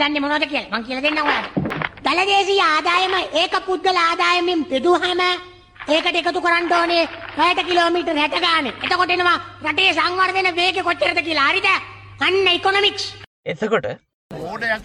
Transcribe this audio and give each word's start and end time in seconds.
දන්නේ 0.00 0.22
මොනවද 0.24 0.46
කියලා 0.50 0.78
මං 0.78 0.86
කියලා 0.86 1.04
දෙන්නම් 1.06 1.22
ඔයාලට. 1.24 1.54
දලදේශීය 2.04 2.62
ආදායම 2.66 3.14
ඒක 3.40 3.54
පුද්ගල 3.66 3.98
ආදායමෙන් 4.02 4.66
බෙදුවහම 4.70 5.22
ඒකට 5.88 6.18
එකතු 6.20 6.44
කරන්න 6.44 6.72
ඕනේ 6.72 7.02
60 7.38 7.66
කිලෝමීටර් 7.68 8.14
60 8.18 8.44
ගානේ. 8.46 8.76
එතකොට 8.84 9.16
එනවා 9.16 9.38
රටේ 9.64 9.96
සංවර්ධන 9.96 10.56
වේගය 10.56 10.86
කොච්චරද 10.88 11.20
කියලා. 11.26 11.48
හරිද? 11.50 11.68
අන්න 12.20 12.48
ඉකොනොමික්ස්. 12.54 13.04
එතකොට 13.46 13.86
මෝඩයක් 14.30 14.84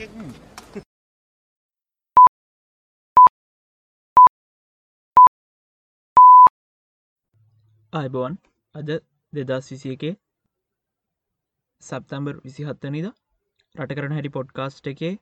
අයිබෝන් 7.94 8.34
අද 8.76 8.90
දෙදස් 9.34 9.68
විසිය 9.72 9.94
එකේ 9.96 10.16
සප්තම්බර් 11.82 12.36
විසි 12.46 12.68
හත්තනිද 13.76 13.84
රට 13.84 13.96
කරන 13.98 14.14
හැටි 14.16 14.30
පොඩ්කාස්ට් 14.30 14.86
එකේ 14.90 15.14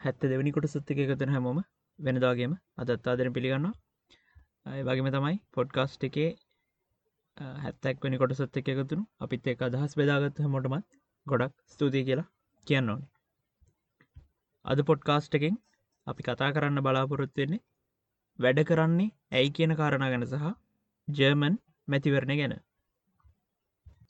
හැත්ත 0.00 0.22
දෙවනි 0.22 0.52
කොට 0.54 0.64
සත්තික 0.66 1.00
එකතන 1.02 1.32
හැමෝම 1.34 1.58
වෙනදාගේම 1.98 2.52
අදත් 2.76 3.08
ආදරෙන් 3.10 3.34
පිළිගන්න 3.36 3.66
වගේම 4.86 5.08
තමයි 5.14 5.36
පොඩ්කාස්ට් 5.56 6.06
එකේ 6.08 6.30
හැත්තැක් 7.64 8.00
වනි 8.02 8.18
කොට 8.22 8.34
සත්ත 8.34 8.60
එක 8.60 8.70
එකතුරු 8.72 9.02
අපිත් 9.20 9.46
එක 9.52 9.62
අදහස් 9.62 9.94
බෙදාගත් 10.00 10.40
හැමෝටමත් 10.44 10.86
ගොඩක් 11.26 11.54
ස්තුතියි 11.66 12.06
කියලා 12.08 12.26
කියන්න 12.66 12.90
ඕන. 12.92 13.02
අද 14.64 14.82
පොඩ්කාස්ට් 14.88 15.36
එකෙන් 15.38 15.58
අපි 16.06 16.26
කතා 16.28 16.48
කරන්න 16.56 16.84
බලාපොරොත්තුවෙන්නේ 16.86 17.62
වැඩ 18.38 18.60
කරන්නේ 18.70 19.14
ඇයි 19.32 19.54
කියන 19.56 19.76
කාරණ 19.82 20.08
ගැන 20.14 20.26
සහ 20.26 20.48
ජර්මන් 21.08 21.54
මැතිවරණ 21.88 22.40
ගැන. 22.40 22.56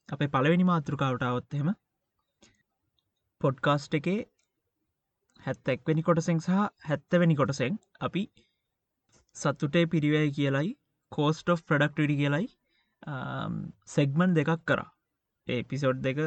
අපේ 0.09 0.32
පළවෙනි 0.35 0.71
මාතෘකාවට 0.71 1.29
අවත්හෙම 1.29 1.71
පොඩ්කාස්ට් 3.41 3.97
එකේ 3.98 4.19
හැත්තැක්වැනි 5.42 6.05
කොටසෙන් 6.09 6.41
සහ 6.41 6.60
හැත්තවැනි 6.88 7.37
කොටසෙන් 7.41 7.79
අපි 8.01 8.23
සත්තුටේ 9.37 9.85
පිරිවැයි 9.93 10.35
කියලයි 10.38 10.71
කෝස්ට 11.13 11.52
of 11.54 11.63
ප්‍රඩක්ටඩි 11.68 12.16
කියලයි 12.23 12.46
සෙග්මන් 13.87 14.35
දෙකක් 14.35 14.65
කරා. 14.65 14.88
ඒපිසෝඩ් 15.48 16.02
දෙක 16.02 16.18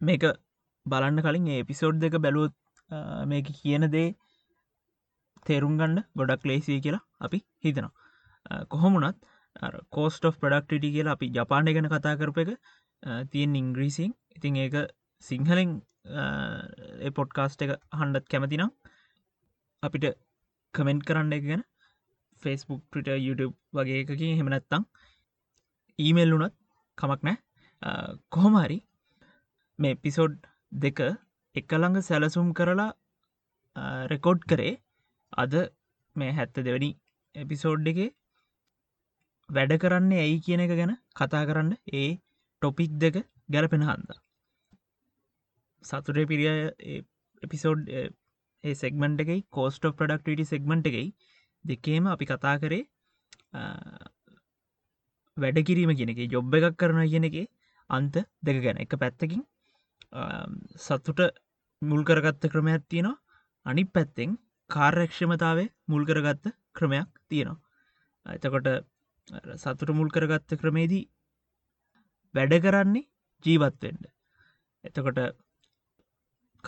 මේක 0.00 0.24
බලන්න 0.86 1.24
කලින් 1.26 1.48
ඒපිසෝඩ් 1.48 2.00
දෙක 2.00 2.18
බැලුවත් 2.18 2.54
මේක 3.26 3.46
කියන 3.58 3.90
දේ 3.90 4.08
තේරුම් 5.46 5.74
ගන්න 5.78 6.04
ගොඩක් 6.16 6.44
ලේසිය 6.44 6.78
කියලා 6.80 7.04
අපි 7.20 7.38
හිතනවා. 7.64 7.92
කොහොමුණත් 8.66 9.18
කෝස්ට 9.90 10.24
of 10.24 10.38
ප්‍රඩක්ටඩි 10.38 10.94
කියලා 10.96 11.16
අපි 11.18 11.32
ජපානය 11.36 11.74
ගැන 11.76 11.90
කතා 11.90 12.14
කරප 12.20 12.38
එක 12.44 12.50
තියෙන් 13.32 13.56
ඉංග්‍රීසින් 13.56 14.12
ඉතින් 14.36 14.56
ඒක 14.56 14.76
සිංහලෙන් 15.22 15.70
පොඩ්කාස්ට 17.16 17.64
එක 17.66 17.72
හන්ඩත් 18.00 18.28
කැමතිනම් 18.28 18.70
අපිට 19.82 20.06
කමෙන්ට් 20.74 21.06
කරන්න 21.08 21.36
එක 21.38 21.44
ගැන 21.50 21.64
ෆෙස්බුක් 22.42 22.82
ටට 22.86 23.18
YouTube 23.26 23.54
වගේ 23.72 24.02
එකකින් 24.02 24.38
හෙමනැත්තං 24.40 24.84
ඊමෙල් 25.98 26.34
වුනත් 26.34 26.56
කමක් 26.98 27.20
නෑ 27.22 27.38
කොහොමහරි 28.30 28.78
මේ 29.78 29.96
පිසෝඩ් 29.96 30.36
දෙක 30.72 31.00
එකළඟ 31.54 31.98
සැලසුම් 32.02 32.48
කරලා 32.58 32.92
රෙකෝඩ් 34.12 34.42
කරේ. 34.50 34.80
අද 35.32 35.54
මේ 36.16 36.32
හැත්ත 36.32 36.56
දෙවැනි 36.58 36.90
එපිසෝඩ් 37.34 37.86
එකේ 37.86 38.10
වැඩ 39.50 39.72
කරන්නේ 39.82 40.20
ඇයි 40.20 40.38
කියන 40.40 40.60
එක 40.60 40.72
ගැන 40.72 40.94
කතා 41.14 41.44
කරන්න. 41.48 41.72
ඒ 41.92 42.10
ටොපික් 42.62 42.92
දෙක 42.98 43.16
ගැලපෙන 43.48 43.82
හන්ද. 43.82 44.10
සතුරේ 45.84 46.26
පිරිිය 46.26 46.58
එපිසෝඩ් 47.42 47.88
ඒ 47.90 48.74
සෙක්මන්ට 48.74 49.20
එකයි 49.20 49.38
කෝස්ට 49.50 49.88
ප්‍රඩක්ටට 49.92 50.52
සෙක්මන්ට් 50.52 50.88
එකයි 50.90 51.06
දෙකේම 51.64 52.06
අපි 52.06 52.28
කතා 52.32 52.56
කරේ 52.58 52.84
වැඩ 55.36 55.60
කිරීම 55.68 55.92
කියන 55.98 56.14
එක 56.14 56.22
ජොබ් 56.30 56.54
එකක් 56.54 56.76
කරන 56.76 57.02
කියන 57.08 57.28
එක 57.30 57.36
අන්ත 57.90 58.16
දෙක 58.42 58.62
ගැන. 58.62 58.78
එක 58.78 58.92
පැත්තකින් 58.94 59.42
සත්තුට 60.78 61.20
මුල් 61.82 62.02
කරගත්ත 62.04 62.50
ක්‍රමයක් 62.52 62.82
තියෙනවා. 62.88 63.20
අනි 63.66 63.84
පැත්තෙන් 63.86 64.36
කාර්යක්ෂමතාවේ 64.70 65.72
මුල් 65.88 66.04
කරගත්ත 66.04 66.46
ක්‍රමයක් 66.72 67.08
තියෙනවා. 67.28 67.60
එතකොට 68.26 68.68
සතුට 69.56 69.90
මුල් 69.90 70.10
කරගත්ත 70.10 70.50
ක්‍රමේදී 70.56 71.04
වැඩ 72.34 72.54
කරන්නේ 72.62 73.08
ජීවත්වෙන්ඩ 73.44 74.04
එතකොට 74.84 75.18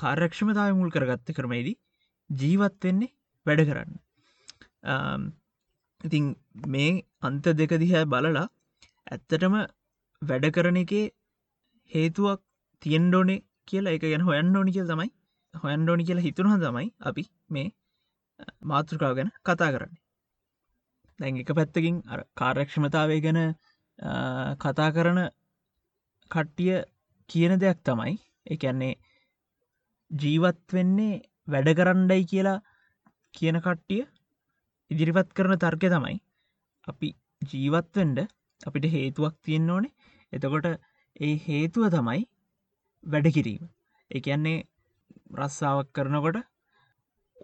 කාර්යක්ෂමතාව 0.00 0.78
මුල් 0.80 0.90
කරගත්ත 0.94 1.34
ක්‍රමේදී 1.38 1.76
ජීවත්වෙන්නේ 2.30 3.14
වැඩ 3.46 3.62
කරන්න. 3.68 3.92
ඉතින් 6.00 6.24
මේ 6.66 6.90
අන්ත 7.22 7.46
දෙක 7.60 7.72
දිහැ 7.82 8.04
බලලා 8.12 8.46
ඇත්තටම 9.06 9.54
වැඩ 10.22 10.46
කරන 10.56 10.82
එකේ 10.84 11.04
හේතුවක් 11.90 12.40
තියෙන්ඩෝනේ 12.82 13.44
කියලා 13.68 13.94
එක 13.96 14.04
ගැන 14.04 14.26
හොයන්න 14.28 14.56
ඕනි 14.58 14.76
කියල 14.76 14.90
තමයි 14.92 15.10
හොයන්ඩෝනි 15.54 16.08
කියලා 16.08 16.26
හිතුනහ 16.28 16.54
තමයි 16.64 16.86
අපි 17.10 17.24
මේ 17.50 17.68
මාතෘකාව 18.70 19.16
ගැන 19.18 19.30
කතා 19.46 19.70
කරන්නේ. 19.74 20.02
දැන් 21.18 21.40
එක 21.42 21.50
පැත්තකින් 21.58 21.96
කාර්යක්ෂමතාවය 22.40 23.18
ගැන 23.26 23.40
කතා 24.62 24.90
කරන 24.96 25.20
කට්ටිය 26.30 26.76
කියන 27.30 27.52
දෙයක් 27.62 27.78
තමයි 27.84 28.14
එකන්නේ 28.46 28.94
ජීවත් 30.10 30.60
වෙන්නේ 30.72 31.14
වැඩ 31.48 31.68
කරණ්ඩයි 31.74 32.24
කියලා 32.24 32.58
කියන 33.34 33.60
කට්ටිය 33.60 34.02
ඉදිරිපත් 34.90 35.30
කරන 35.32 35.54
තර්කය 35.58 35.88
තමයි 35.88 36.16
අපි 36.86 37.08
ජීවත්වෙන්ඩ 37.42 38.18
අපිට 38.60 38.86
හේතුවක් 38.88 39.34
තියෙන්න්න 39.44 39.70
ඕනේ. 39.70 39.94
එතකොට 40.32 40.66
ඒ 41.20 41.34
හේතුව 41.38 41.84
තමයි 41.90 42.22
වැඩ 43.04 43.28
කිරීම. 43.30 43.64
එකන්නේ 44.10 44.58
රස්සාාවක් 45.36 45.90
කරනකොට 45.92 46.38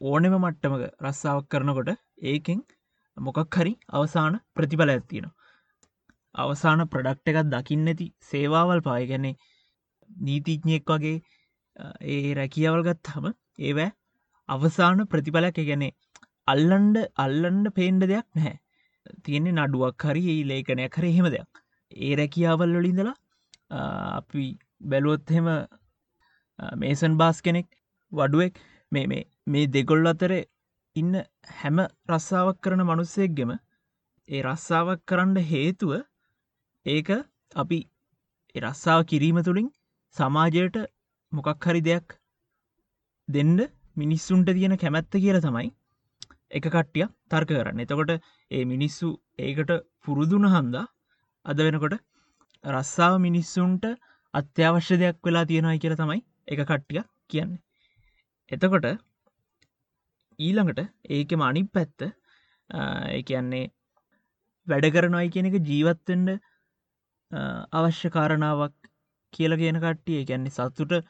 ඕනෙම 0.03 0.35
මට්ටමක 0.35 0.85
රස්සාාවක් 1.03 1.49
කරනකොට 1.49 1.91
ඒකෙන් 2.25 2.61
මොකක් 3.17 3.55
හරි 3.55 3.73
අවසාන 3.91 4.41
ප්‍රතිඵල 4.55 4.91
ඇත්තියෙන 4.91 5.29
අවසාන 6.35 6.81
ප්‍රඩක්් 6.87 7.29
එකත් 7.33 7.51
දකින්න 7.51 7.87
ඇති 7.87 8.07
සේවාවල් 8.23 8.81
පායගැනේ 8.81 9.35
නීතිඥයෙක් 10.11 10.91
වගේ 10.91 11.17
ඒ 12.09 12.35
රැකියවල් 12.35 12.83
ගත්හම 12.83 13.27
ඒවෑ 13.61 13.91
අවසාන 14.49 15.07
ප්‍රතිඵලක් 15.07 15.61
ගැනේ 15.63 15.93
අල්ලන්ඩ 16.47 16.97
අල්ලන්ඩ 17.17 17.75
පේන්ඩ 17.75 18.07
දෙයක් 18.07 18.27
නැහැ. 18.33 18.57
තියෙන්නේ 19.25 19.57
නඩුවක් 19.59 20.05
හරි 20.05 20.23
ඒ 20.31 20.41
ලේකනයක් 20.45 20.93
කර 20.93 21.07
හෙම 21.11 21.29
දෙයක්. 21.29 21.51
ඒ 21.93 22.13
රැකියාවල් 22.17 22.75
වලින්දලා 22.75 23.17
අපි 24.19 24.47
බැලුවොත්හෙම 24.83 25.49
මේසන් 26.77 27.17
බාස් 27.17 27.41
කෙනෙක් 27.41 27.69
වඩුවෙක් 28.13 28.59
මේ 28.93 29.07
මේ 29.07 29.25
මේ 29.47 29.67
දෙගොල් 29.69 30.07
අතර 30.07 30.33
ඉන්න 30.97 31.15
හැම 31.53 31.79
රස්සාාවක් 32.11 32.59
කරන 32.61 32.83
මනුස්සෙක්ගෙම 32.85 33.53
ඒ 33.55 34.43
රස්සාාවක් 34.43 35.01
කරන්න 35.09 35.37
හේතුව 35.45 35.93
ඒක 36.87 37.09
අපි 37.57 37.81
රස්සාාව 38.55 39.03
කිරීම 39.05 39.41
තුළින් 39.43 39.71
සමාජයට 40.17 40.77
මොකක් 41.37 41.67
හරි 41.67 41.81
දෙයක් 41.89 42.17
දෙන්න 43.29 43.57
මිනිස්සුන්ට 43.97 44.49
තියෙන 44.51 44.77
කැමැත්ත 44.77 45.15
කියල 45.17 45.39
තමයි 45.41 45.69
එක 46.51 46.67
කට්ටිය 46.67 47.07
තර්ක 47.31 47.49
කරන්න. 47.51 47.81
එතකොට 47.81 48.11
ඒ 48.51 48.65
මිනිස්සු 48.65 49.09
ඒකට 49.39 49.71
පුරුදුන 50.01 50.47
හන්දා 50.55 50.87
අද 51.47 51.59
වෙනකොට 51.59 51.97
රස්සාාව 52.65 53.17
මිනිස්සුන්ට 53.21 53.85
අත්‍යවශ්‍ය 54.35 54.97
දෙයක් 54.97 55.19
වෙලා 55.25 55.45
තියෙනයි 55.45 55.79
කියල 55.79 55.97
තමයි 55.97 56.21
එක 56.49 56.61
කට්ටිය 56.63 57.03
කියන්නේ. 57.29 57.63
එතකොට 58.51 58.87
ඊළඟට 60.39 60.81
ඒකෙම 61.11 61.43
අනි 61.43 61.63
පැත්ත 61.69 62.01
එකන්නේ 63.13 63.67
වැඩ 64.67 64.87
කරනොයි 64.93 65.31
කියන 65.31 65.51
එක 65.51 65.59
ජීවත්වෙන්ඩ 65.63 66.31
අවශ්‍ය 67.73 68.09
කාරණාවක් 68.11 68.75
කියල 69.33 69.57
කියන 69.57 69.81
කට්ටිය 69.81 70.23
එකන්නේ 70.23 70.57
සත්තුට 70.59 71.05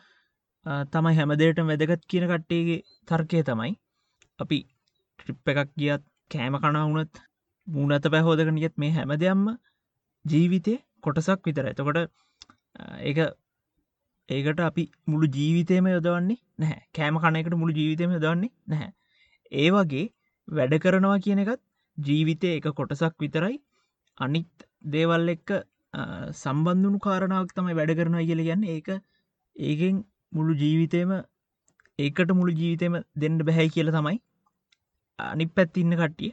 තමයි 0.67 1.15
හැමදේට 1.15 1.61
වැදගත් 1.63 2.03
කියන 2.07 2.27
කට්ටේගේ 2.27 2.81
තර්කය 3.09 3.43
තමයි. 3.43 3.73
අපි 4.39 4.59
ට්‍රිප් 5.19 5.53
එකක් 5.55 5.71
ගියත් 5.77 6.03
කෑම 6.31 6.57
කනාවුනත් 6.59 7.23
මූනත 7.67 8.07
පැහෝදකන 8.07 8.61
ගත් 8.61 8.77
මේ 8.77 8.93
හැම 8.93 9.15
දෙයම්ම 9.19 9.47
ජීවිතය 10.25 10.75
කොටසක් 11.01 11.41
විතර 11.45 11.67
එතකොට 11.67 11.99
ඒ 13.03 13.27
ඒකට 14.29 14.61
අපි 14.61 14.85
මුළු 15.07 15.27
ජීවිතයම 15.29 15.87
යොදවන්නේ 15.87 16.39
නැහැ. 16.59 16.81
කෑම 16.95 17.17
කණයකට 17.19 17.55
මුළු 17.55 17.75
ජීවිතයම 17.75 18.11
යොදවන්නේ 18.11 18.53
නැහැ. 18.67 18.91
ඒ 19.53 19.71
වගේ 19.71 20.07
වැඩ 20.49 20.75
කරනවා 20.79 21.19
කියන 21.19 21.43
එකත් 21.45 21.63
ජීවිතය 21.99 22.57
එක 22.57 22.69
කොටසක් 22.73 23.15
විතරයි. 23.21 23.57
අනිත් 24.19 24.67
දේවල් 24.87 25.29
එක්ක 25.29 25.51
සම්බන්ධුණු 26.35 26.99
කාරණාවක් 26.99 27.53
තමයි 27.53 27.75
වැඩ 27.75 27.95
කරනවා 27.95 28.25
කියල 28.25 28.43
ගන්න 28.43 28.65
ඒක 28.67 28.89
ඒකෙන් 29.57 30.03
මුළු 30.35 30.55
ජීවිතයම 30.63 31.11
ඒකට 31.99 32.31
මුළු 32.39 32.53
ජීවිතම 32.61 32.95
දෙන්න 33.23 33.39
බැහැ 33.49 33.69
කියල 33.75 33.91
තමයි 33.97 34.19
අනි 35.19 35.47
පැත්තින්න 35.57 35.97
කට්ටිය 36.01 36.33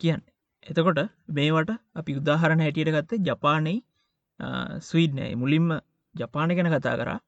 කියන්න. 0.00 0.22
එතකොට 0.62 1.00
මේවට 1.36 1.70
අපි 1.98 2.18
උදාහරණ 2.20 2.64
හැටියට 2.64 2.92
ගත්ත 2.96 3.20
ජපානයි 3.28 3.76
ස්වීඩ්නය. 4.88 5.26
මුලින්ම 5.42 5.68
ජපාන 6.14 6.54
ගැන 6.56 6.70
කතා 6.74 6.96
කරා. 7.00 7.18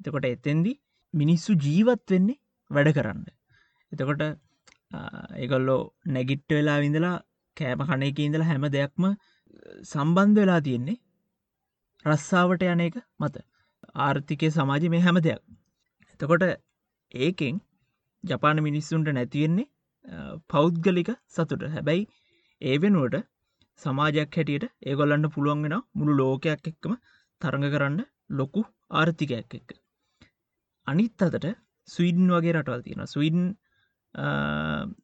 එතකොට 0.00 0.26
එතෙන්දි 0.26 0.72
මිනිස්සු 1.14 1.52
ජීවත් 1.66 2.10
වෙන්නේ 2.10 2.40
වැඩ 2.70 2.90
කරන්න. 2.96 3.24
එතකොට 3.92 4.22
ඒගොල්ලෝ 5.36 5.80
නැගිට්ට 6.06 6.56
වෙලා 6.58 6.78
විඳලා 6.84 7.16
කෑම 7.56 7.82
කණයක 7.88 8.18
ඉඳලා 8.20 8.48
හැම 8.50 8.66
දෙයක්ම 8.76 9.04
සම්බන්ධ 9.84 10.40
වෙලා 10.40 10.60
තියෙන්නේ 10.66 10.98
රස්සාාවට 12.04 12.62
යන 12.72 12.82
එක 12.86 12.96
මත. 13.20 13.36
ආර්ථිකය 14.06 14.50
සමාජ 14.50 14.84
මේ 14.94 15.04
හැම 15.06 15.18
දෙයක්. 15.26 15.40
එතකොට 16.12 16.44
ඒකෙන් 17.14 17.56
ජපාන 18.24 18.60
මිනිස්සුන්ට 18.68 19.10
නැතිවෙන්නේ 19.10 19.66
පෞද්ගලික 20.48 21.10
සතුට. 21.28 21.62
හැබැයි 21.74 22.04
ඒ 22.62 22.76
වෙනුවට 22.84 23.16
සමාජයක් 23.80 24.36
හැටියට 24.38 24.66
ඒගොල්ලන්න 24.82 25.32
පුළුවන්ගෙන 25.34 25.76
මුළු 25.94 26.12
ලෝකයක් 26.22 26.68
එක්කම 26.72 26.92
තරඟ 27.40 27.68
කරන්න 27.74 28.00
ලොකු 28.30 28.62
ආර්ථිකයක් 28.92 29.56
එක්ක. 29.58 29.70
අනිත් 30.86 31.22
අතට 31.22 31.46
ස්වීඩන් 31.88 32.30
වගේ 32.34 32.54
රටවල් 32.54 32.82
තියෙන 32.86 33.02
ස්වීඩන් 33.06 33.46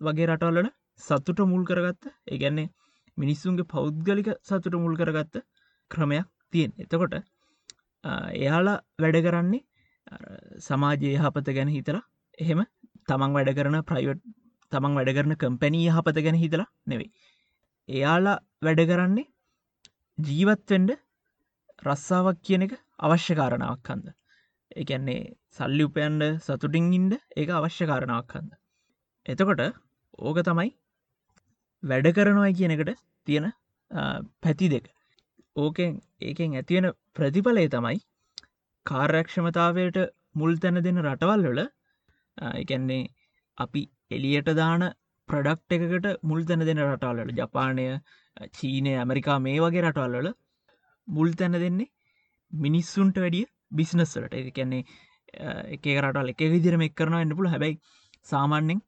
වගේ 0.07 0.29
රටවල්ලට 0.29 0.73
සතුට 1.01 1.41
මුල් 1.53 1.65
කරගත්ත 1.65 2.05
ඒගැන්නේ 2.33 2.73
මිනිස්සුන්ගේ 3.17 3.71
පෞද්ගලික 3.75 4.29
සතුට 4.43 4.75
මුල් 4.85 4.97
කරගත්ත 4.97 5.37
ක්‍රමයක් 5.91 6.29
තියෙන් 6.53 6.73
එතකොට 6.79 7.15
එයාලා 8.04 8.78
වැඩ 8.99 9.19
කරන්නේ 9.26 9.62
සමාජයේ 10.60 11.19
යහපත 11.19 11.49
ගැන 11.56 11.75
හිතලා. 11.76 12.04
එහෙම 12.38 12.62
තමන් 13.08 13.37
වැඩ 13.37 13.52
කරන 13.58 13.78
ප්‍රයිවට් 13.90 14.25
තමන් 14.72 14.99
වැඩ 14.99 15.12
කරන 15.16 15.37
කම්පැනී 15.37 15.84
යහපත 15.90 16.19
ගැන 16.26 16.40
හිතලා 16.43 16.69
නෙවෙයි. 16.87 17.12
එයාලා 17.88 18.38
වැඩ 18.62 18.82
කරන්නේ 18.90 19.31
ජීවත්වෙන්ඩ 20.19 20.90
රස්සාාවක් 21.87 22.43
කියන 22.46 22.66
එක 22.66 22.75
අවශ්‍ය 23.00 23.34
කාරණාවක් 23.38 23.81
කන්ද 23.87 24.12
එකන්නේ 24.76 25.20
සල්ලි 25.50 25.87
උපයන්ඩ 25.88 26.28
සතුටින් 26.46 26.93
ඉන්ඩ 26.99 27.14
ඒ 27.37 27.46
අවශ්‍ය 27.58 27.88
කාරණාවක් 27.90 28.28
කන්ද 28.32 28.52
එතකොට 29.26 29.62
ඕක 30.20 30.38
තමයි 30.43 30.70
වැඩ 31.82 32.08
කරනවයි 32.16 32.52
කියනකට 32.58 33.00
තියෙන 33.26 33.46
පැති 34.43 34.69
දෙක. 34.69 34.87
ඕකෙන් 35.56 36.00
ඒකෙන් 36.20 36.54
ඇතිවෙන 36.54 36.88
ප්‍රතිඵලය 37.14 37.66
තමයි 37.69 37.99
කාර්යක්ෂමතාවයට 38.87 39.99
මුල් 40.34 40.56
තැන 40.56 40.82
දෙන 40.82 41.00
රටවල් 41.02 41.46
වල 41.49 41.60
එකන්නේ 42.54 43.02
අපි 43.58 43.82
එලියට 44.10 44.50
දාන 44.54 44.84
ප්‍රඩක්් 45.28 45.76
එකකට 45.78 46.22
මුල් 46.22 46.44
තැන 46.44 46.66
දෙන 46.69 46.82
රටවල්ලට 46.84 47.38
ජපානය 47.38 47.87
චීනය 48.50 48.93
ඇමරිකා 48.94 49.38
මේ 49.40 49.58
වගේ 49.58 49.84
රටවල්වල 49.84 50.31
මුල් 51.08 51.32
තැන 51.34 51.58
දෙන්නේ 51.58 51.90
මිනිස්සුන්ට 52.52 53.16
වැඩිය 53.16 53.44
බිස්නස්වලට 53.72 54.38
ඇති 54.38 54.52
කැන්නේ 54.52 54.82
එක 55.76 55.87
රටල් 55.96 56.32
එක 56.32 56.43
විදිරම 56.54 56.87
එක් 56.88 56.96
කරන 56.96 57.19
එන්න 57.19 57.37
පුළ 57.37 57.49
හැබැයි 57.49 57.78
සාමාන්‍යෙන් 58.25 58.81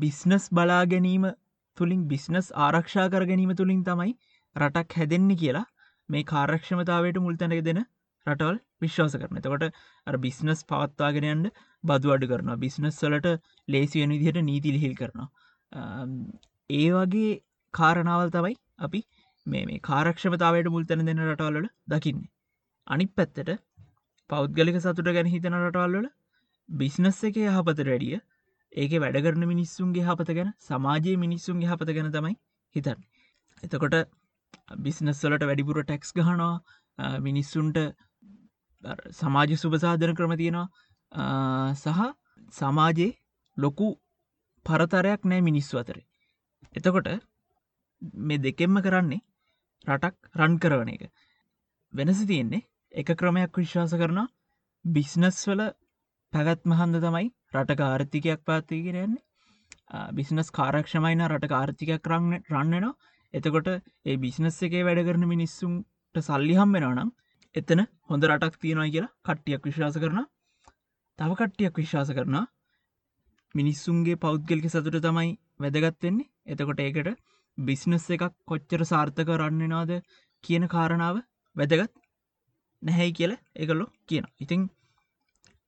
බිස්නස් 0.00 0.48
බලා 0.50 0.82
ගැනීම 0.86 1.28
තුළින් 1.76 2.02
බිස්නස් 2.08 2.50
ආරක්ෂා 2.58 3.08
කර 3.08 3.24
ගැනීම 3.24 3.54
තුළින් 3.54 3.84
තමයි 3.84 4.12
රටක් 4.58 4.98
හැදෙන්නේ 4.98 5.40
කියලා 5.42 5.66
මේ 6.08 6.24
කාරක්ෂමතාවට 6.24 7.20
මුල් 7.24 7.36
තැනක 7.36 7.64
දෙන 7.68 7.80
රටවල් 8.26 8.58
විශ්වාස 8.84 9.16
කරන 9.22 9.42
තකොට 9.44 9.64
බිස්නස් 10.24 10.62
පවත්වාගෙනයන්ට 10.70 11.60
බදු 11.84 12.14
අඩු 12.14 12.30
කරන 12.32 12.52
බිස්නස් 12.64 12.98
වලට 13.04 13.34
ලේසිවෙන 13.68 14.14
විදිහට 14.14 14.42
නීති 14.42 14.74
ලිහිල් 14.76 14.94
කරනවා. 15.00 15.28
ඒ 16.70 16.88
වගේ 16.96 17.32
කාරණාවල් 17.74 18.34
තමයි 18.36 18.56
අපි 18.78 19.00
මේ 19.46 19.64
මේ 19.66 19.80
කාරක්ෂමතාවට 19.82 20.70
මුල්තැන 20.76 21.06
දෙන 21.08 21.24
රටවල්ලට 21.26 21.74
දකින්නේ. 21.88 22.30
අනිත් 22.86 23.12
පැත්තට 23.16 23.52
පෞද්ගලික 24.30 24.78
සතුට 24.78 25.12
ගැන 25.16 25.30
හිතන 25.34 25.58
රටවල්වල 25.60 26.08
බිස්නස් 26.68 27.20
එක 27.24 27.36
යහපත 27.44 27.84
රැඩිය 27.88 28.18
ඒක 28.72 28.92
වැඩකරන 29.04 29.44
මිනිස්සුන්ගේ 29.52 30.06
හපත 30.08 30.38
ගැන 30.38 30.50
සමාජයේ 30.66 31.20
මිනිස්සුන්ගේ 31.24 31.70
හපත 31.70 31.94
ගැන 31.96 32.10
තමයි 32.12 32.34
හිතන්න. 32.74 33.00
එතකොට 33.62 33.96
බිස්නස්වලට 34.78 35.42
වැඩිපුර 35.42 35.82
ටැක්ස් 35.82 36.12
ගහනවා. 36.12 36.60
මිනිස්සුන්ට 37.20 37.78
සමාජ 39.12 39.56
සුභසාධන 39.56 40.14
ක්‍රම 40.14 40.36
තියෙනවා. 40.36 40.68
සහ 41.74 42.00
සමාජයේ 42.52 43.16
ලොකු 43.56 43.88
පරතරයක් 44.66 45.24
නෑ 45.24 45.40
මිනිස්සු 45.42 45.78
අතරේ. 45.78 46.04
එතකොට 46.74 47.08
මේ 48.24 48.38
දෙකෙම්ම 48.38 48.80
කරන්නේ 48.80 49.24
රටක් 49.86 50.16
රන් 50.36 50.58
කරවන 50.58 50.88
එක. 50.88 51.02
වෙනස 51.92 52.20
තියෙන්නේ 52.26 52.66
එක 52.94 53.14
ක්‍රමයක් 53.14 53.52
විශ්වාස 53.54 53.92
කරන 53.94 54.20
බිස්නස් 54.84 55.46
වල 55.46 55.62
පැවැත්ම 56.32 56.72
හන්ද 56.72 57.00
තමයි 57.00 57.28
රටක 57.54 57.80
ආර්ථිකයක් 57.82 58.44
පාතිගෙනන්නේ 58.44 59.24
බිස්නස් 60.12 60.50
කාරක්ෂමයින 60.50 61.24
රට 61.26 61.52
ආර්ථිකයක් 61.52 62.08
රන්න 62.08 62.42
රන්නනවා 62.50 62.94
එතකොට 63.34 63.68
ඒ 63.70 64.16
බිස්නස් 64.16 64.58
එකේ 64.62 64.82
වැඩ 64.82 65.00
කරන 65.04 65.24
මිනිස්සුන්ට 65.28 66.22
සල්ලි 66.22 66.54
හම්බෙනවා 66.54 66.94
නම් 66.96 67.10
එතන 67.54 67.82
හොඳ 68.04 68.22
රටක් 68.24 68.56
තියෙනවා 68.58 68.88
කියලා 68.88 69.14
කට්ටියක් 69.26 69.62
විශ්වාස 69.62 69.96
කරන 69.96 70.20
තව 71.18 71.30
කට්ටියක් 71.34 71.74
විශ්වාස 71.76 72.10
කරනා 72.10 72.44
මිනිස්සුන්ගේ 73.54 74.16
පෞද්ගලික 74.16 74.68
සතුට 74.68 74.98
තමයි 75.00 75.30
වැදගත්වෙන්නේ 75.60 76.30
එතකොට 76.46 76.80
ඒකට 76.80 77.08
බිස්නස් 77.58 78.06
එකක් 78.10 78.24
කොච්චර 78.44 78.82
සාර්ථක 78.84 79.32
රන්නනාද 79.36 79.92
කියන 80.44 80.64
කාරණාව 80.68 81.16
වැදගත් 81.56 81.92
නැහැයි 82.82 83.12
කියල 83.12 83.32
එකල්ලො 83.56 83.86
කියන 84.08 84.26
ඉතිං 84.40 84.68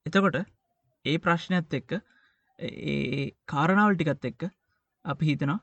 එතකොට 0.07 0.39
ඒ 1.05 1.17
ප්‍රශ්නයත් 1.19 1.75
එක්ක 1.75 1.91
ඒ 2.59 3.25
කාරණාවල් 3.47 3.97
ටිකත් 3.97 4.31
එක්ක 4.31 4.43
අපි 5.05 5.31
හිතනවා 5.31 5.59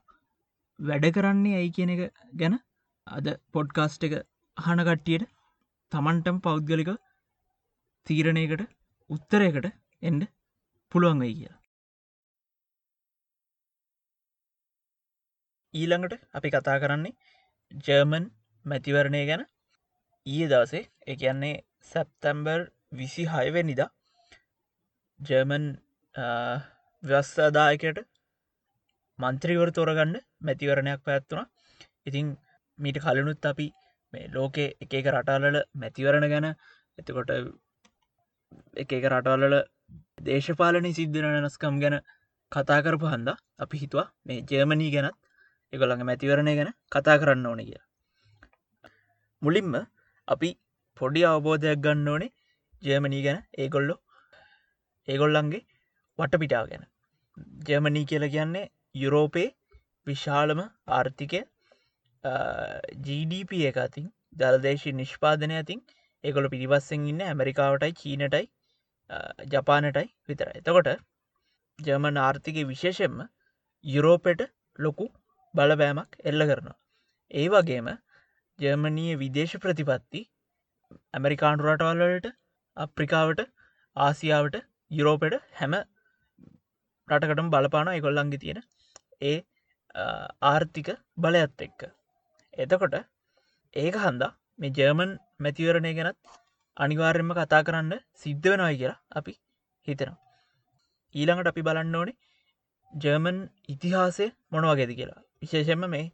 වැඩ 0.79 1.05
කරන්නේ 1.13 1.57
ඇයි 1.59 1.75
කියන 1.75 1.91
එක 1.95 2.01
ගැන 2.33 2.55
අද 3.07 3.27
පොඩ්කාස්ට් 3.53 4.03
එක 4.03 4.13
අහනකට්ටියට 4.57 5.29
තමන්ටම 5.91 6.37
පෞද්ගලික 6.39 6.89
තීරණයකට 8.07 8.63
උත්තරයකට 9.09 9.67
එන්ඩ 10.03 10.23
පුළුවන් 10.91 11.23
වෙයි 11.23 11.35
කියලා. 11.35 11.59
ඊළඟට 15.73 16.13
අපි 16.33 16.49
කතා 16.49 16.77
කරන්නේ 16.79 17.17
ජර්මන් 17.85 18.25
මැතිවරණය 18.65 19.21
ගැන. 19.29 19.43
ඊය 20.25 20.47
දවසේ 20.51 20.89
එකන්නේ 21.07 21.55
සැප්තැම්බර් 21.91 22.59
විසි 22.93 23.25
හයවෙනිදා 23.27 23.89
ජර්මන් 25.19 25.65
ව්‍යස්සදායකට 27.03 27.99
මන්ත්‍රීවර 29.19 29.69
තෝරගන්න 29.71 30.15
මැතිවරණයක් 30.41 31.01
පැත්තුන 31.03 31.45
ඉතිං 32.05 32.27
මීට 32.79 32.99
කලනුත් 32.99 33.45
අපි 33.45 33.67
මේ 34.13 34.27
ලෝකෙ 34.29 34.65
එක 34.81 34.91
එක 34.93 35.07
රටාලල 35.07 35.57
මැතිවරණ 35.75 36.27
ගැන 36.27 36.47
එතකොට 36.97 37.31
එක 38.75 38.91
එක 38.91 39.05
රටවල්ලල 39.05 39.55
දේශපාලනි 40.21 40.91
සිද්ධන 40.93 41.37
නස්කම් 41.39 41.75
ගැන 41.79 41.95
කතා 42.51 42.79
කරපු 42.81 43.07
හන්ද 43.07 43.29
අපි 43.59 43.75
හිතුවා 43.77 44.07
මේ 44.25 44.39
ජර්මණී 44.43 44.91
ගැනත් 44.91 45.17
එකොළඟ 45.73 46.03
මැතිවරණය 46.03 46.53
ගැන 46.55 46.71
කතා 46.91 47.17
කරන්න 47.17 47.45
ඕන 47.45 47.61
කිය. 47.61 47.81
මුලින්ම 49.41 49.73
අපි 50.27 50.49
පොඩි 50.97 51.21
අවබෝධයක් 51.25 51.79
ගන්න 51.79 52.07
ඕනේ 52.07 52.31
ජර්මණී 52.81 53.23
ගැන 53.23 53.39
ඒගොල්ලො 53.57 53.95
ඒගොල්ලන්ගේ 55.07 55.63
වටපිටා 56.19 56.63
ගැන 56.69 56.85
ජර්මණී 57.67 58.05
කියල 58.05 58.25
කියන්නේ 58.29 58.65
යුරෝපයේ 58.97 59.47
විශාලම 60.07 60.61
ආර්ථිකය 60.93 61.41
GDP 63.03 63.61
එක 63.69 63.79
අතින් 63.79 64.07
දල්දේශී 64.35 64.95
නිෂ්පාදනය 64.95 65.55
ඇතින් 65.55 65.81
ඒකොළ 66.23 66.49
පිරිවස්සෙන් 66.49 67.09
ඉන්න 67.11 67.25
ඇමරිකාවටයි 67.25 67.93
චීනටයි 67.95 68.45
ජපානටයි 69.49 70.07
විතර 70.27 70.49
එතකොට 70.53 70.89
ජර්මන් 71.79 72.19
ආර්ථිකය 72.19 72.63
විශේෂෙන්ම 72.65 73.19
යුරෝපෙට 73.83 74.41
ලොකු 74.79 75.05
බලබෑමක් 75.53 76.17
එල්ල 76.23 76.41
කරනවා. 76.43 76.77
ඒ 77.31 77.47
වගේම 77.49 77.87
ජර්මනීය 78.59 79.19
විදේශ 79.19 79.55
ප්‍රතිපත්ති 79.59 80.21
ඇමරිකාණු 81.13 81.67
රටවල්ලට 81.67 82.27
අප්‍රිකාවට 82.77 83.43
ආසියාවට 83.95 84.57
යුරෝපෙට 84.91 85.37
හැම 85.59 85.75
රටකටම 87.07 87.49
බලපාන 87.49 87.93
එකොල්ලන්ගේ 87.93 88.39
තියෙන 88.39 88.61
ඒ 89.21 89.37
ආර්ථික 90.43 90.89
බලයත් 91.17 91.61
එක්ක. 91.61 91.81
එතකොට 92.53 92.95
ඒක 93.73 93.95
හන්දා 93.97 94.31
මේ 94.59 94.73
ජර්මන් 94.73 95.11
මැතිවරණය 95.39 95.91
ගැනත් 95.95 96.17
අනිවාර්යම 96.77 97.31
කතා 97.33 97.61
කරන්න 97.63 97.93
සිද්ධ 98.15 98.47
වෙනයි 98.51 98.77
කියලා 98.77 99.01
අපි 99.15 99.33
හිතෙනවා. 99.87 100.21
ඊළඟට 101.15 101.47
අපි 101.47 101.61
බලන්න 101.61 101.95
ඕනේ 101.95 102.17
ජර්මන් 102.93 103.39
ඉතිහාසය 103.69 104.25
මොනවගේද 104.51 104.91
කියලා 104.93 105.21
විශේෂෙන්ම 105.41 105.83
මේ 105.87 106.05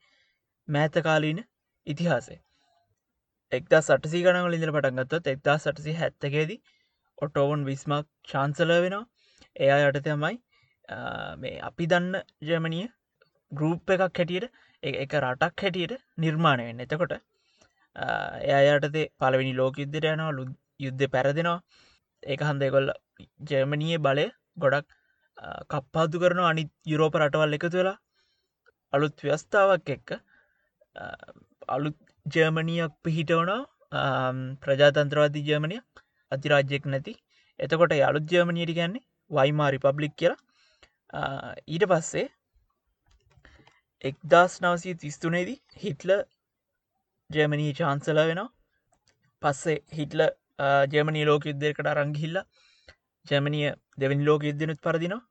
මෑතකාලීන 0.68 1.42
ඉතිහාසේ 1.88 2.40
එක්දා 3.52 3.82
සටසි 3.82 4.22
ගනවල 4.22 4.58
ඉඳල 4.58 4.74
පටන්ගත්තොත් 4.74 5.28
එක්දා 5.28 5.58
සටසි 5.58 5.94
හැත්තකේදී 5.94 6.60
ඔටෝවන් 7.18 7.66
විස්මක් 7.66 8.08
ශාන්සල 8.28 8.74
වෙනවා 8.76 9.04
එයා 9.60 9.80
යට 9.84 10.02
තමයි 10.06 10.36
මේ 11.42 11.60
අපි 11.70 11.86
දන්න 11.92 12.16
ජර්මනිය 12.48 12.88
ගරුප් 13.52 13.90
එකක් 13.96 14.04
හැටියට 14.20 14.50
එක 14.84 15.14
රටක් 15.22 15.64
හැටියට 15.64 15.94
නිර්මාණය 16.18 16.66
වෙන්න. 16.70 16.84
එතකොට 16.86 17.14
එයායටතේ 17.96 19.12
පලවෙනි 19.20 19.54
ලෝක 19.60 19.78
යුද්ධයට 19.84 20.10
යනවා 20.14 20.36
ලු 20.38 20.44
යුද්ධ 20.86 21.06
පැරදෙනවා. 21.16 21.60
ඒක 22.24 22.42
හන්දකොල්ල 22.50 22.90
ජර්මණයේ 23.50 24.04
බලය 24.06 24.26
ගොඩක් 24.64 24.88
කප්පාදු 25.72 26.22
කරන 26.24 26.40
අනි 26.52 26.64
යුරෝප 26.92 27.16
රටවල් 27.22 27.58
එකතු 27.58 27.78
වෙලා. 27.80 27.98
අලුත් 28.94 29.16
ව්‍යස්ථාවක් 29.26 29.90
එක්ක 29.96 30.10
අලුත් 31.76 31.98
ජර්මණයක් 32.26 32.94
පිහිටවන 33.04 33.52
ප්‍රජාතන්ත්‍රවාදී 34.64 35.48
ජර්මණය 35.50 35.78
අතිරාජ්‍යෙක් 36.32 36.86
නැති. 36.94 37.14
එතකොට 37.60 37.94
අලුත් 38.10 38.26
ජර්මණයට 38.34 38.76
ගැන්නේ 38.80 39.08
වයිමා 39.32 39.70
රිපබ්ලික් 39.76 40.16
කියලා. 40.22 40.42
ඊට 41.14 41.86
පස්සේ 41.86 42.26
එක්දස් 44.04 44.54
නවසී 44.62 44.96
තිස්තුනේදී 44.96 45.60
හිටල 45.78 46.12
ජර්මණී 47.30 47.74
චාන්සල 47.74 48.20
වෙනවා. 48.22 48.50
පස්සේ 49.42 49.78
හිටල 49.92 50.24
ජර්මණී 50.92 51.26
ලෝක 51.26 51.46
යුද්ධයකට 51.46 51.92
රංගිහිල්ල 51.94 52.40
ජර්මණිය 53.26 53.70
දෙවනි 53.98 54.26
ලෝක 54.26 54.44
යුද්ධනුත් 54.44 54.82
පරදිනවා. 54.82 55.22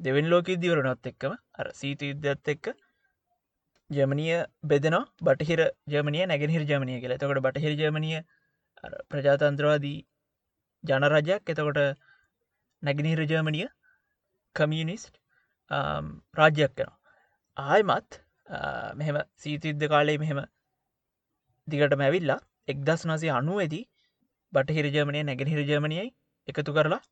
දෙවනි 0.00 0.28
ලෝක 0.28 0.48
ඉදිවරනොත් 0.48 1.06
එක්කම 1.06 1.36
අර 1.54 1.66
සීත 1.72 2.00
යුද්ධත් 2.02 2.48
එක්ක 2.48 2.66
ජර්මණිය 3.90 4.34
බෙදනවා. 4.64 5.04
බටහිර 5.22 5.60
ජර්මණය 5.88 6.26
නැගෙනහිර 6.26 6.64
ජර්මණය 6.64 7.00
කියලා. 7.00 7.18
එතකොට 7.18 7.44
බටහිර 7.46 7.72
ජර්මණය 7.74 8.10
ප්‍රජාතන්ත්‍රවාදී 9.10 9.98
ජනරජයක්. 10.84 11.42
එතකොට 11.46 11.80
නැගිනිහිර 12.82 13.22
ජර්මණිය 13.26 13.68
කමියනිස්ට් 14.58 15.14
um, 15.70 16.06
රාජ්‍යයක් 16.38 16.72
වෙනවා. 16.78 16.98
ආයමත් 17.56 18.10
uh, 18.56 18.90
මෙහෙම 18.98 19.16
සීතිද්ධ 19.42 19.86
කාලේ 19.92 20.18
මෙහෙම 20.22 20.40
දිගට 21.68 21.94
මැවිල්ලා 22.02 22.40
එක්දස් 22.68 23.02
නසේ 23.08 23.32
අනුවේදී 23.40 23.84
බටහිර 24.52 24.86
ජර්මණය 24.94 25.20
නැගෙනහිර 25.28 25.60
ජර්මණයයි 25.70 26.06
එකතු 26.48 26.76
කරලා 26.78 27.02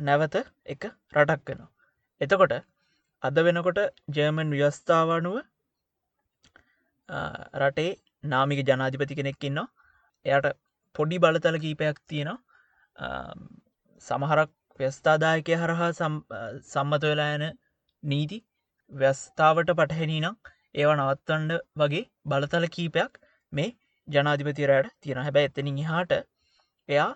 නැවත 0.00 0.36
එක 0.66 0.82
රටක් 1.16 1.46
වෙනවා. 1.50 1.70
එතකොට 2.20 2.54
අද 3.22 3.36
වෙනකොට 3.46 3.80
ජර්මන් 4.16 4.50
ව්‍යස්ථාවනුව 4.54 5.36
uh, 7.08 7.40
රටේ 7.62 7.90
නාමික 8.24 8.60
ජනාධිපති 8.68 9.18
කෙනෙක් 9.20 9.44
ඉන්නවා. 9.44 9.68
එයට 10.24 10.46
පොඩි 10.94 11.16
බලතල 11.18 11.56
කීපයක් 11.64 11.98
තියෙනවා. 12.06 12.38
Um, 12.96 13.40
සමහරක් 14.02 14.50
ව්‍යස්ථාදායකය 14.80 15.56
හරහා 15.56 15.90
සම්මත 15.96 17.04
වෙලා 17.04 17.30
යන 17.36 17.44
නීති 18.02 18.38
ව්‍යස්ථාවට 18.90 19.72
පටහැනී 19.72 20.20
නම් 20.20 20.36
ඒව 20.74 20.90
නවත්වන්ඩ 20.94 21.52
වගේ 21.76 22.04
බලතල 22.26 22.66
කීපයක් 22.68 23.20
මේ 23.52 23.70
ජනාධිපතිරයට 24.08 24.92
තියෙන 25.00 25.20
හැබැ 25.20 25.44
එතනින් 25.44 25.80
හාට 25.84 26.14
එයා 26.88 27.10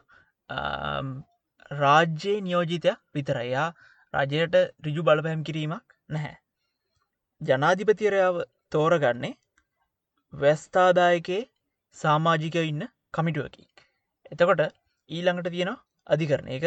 රාජ්‍යයේ 1.77 2.41
නියෝජිතයක් 2.41 3.01
විතරයා 3.15 3.69
රජයට 4.15 4.57
රිජු 4.87 5.03
බලපැම් 5.03 5.43
කිරීමක් 5.43 5.97
නැහැ. 6.09 6.37
ජනාධිපතිරයාව 7.41 8.37
තෝරගන්නේ 8.73 9.35
වැස්ථාදායකේ 10.33 11.43
සාමාජික 11.97 12.57
ඉන්න 12.63 12.83
කමිටුවකි. 13.15 13.65
එතකොට 14.33 14.63
ඊළඟට 15.11 15.51
තියෙන 15.51 15.73
අධිකරණ 16.07 16.53
එක 16.57 16.67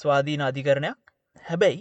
ස්වාධීන 0.00 0.44
අධිකරණයක්. 0.48 0.98
හැබැයි 1.44 1.80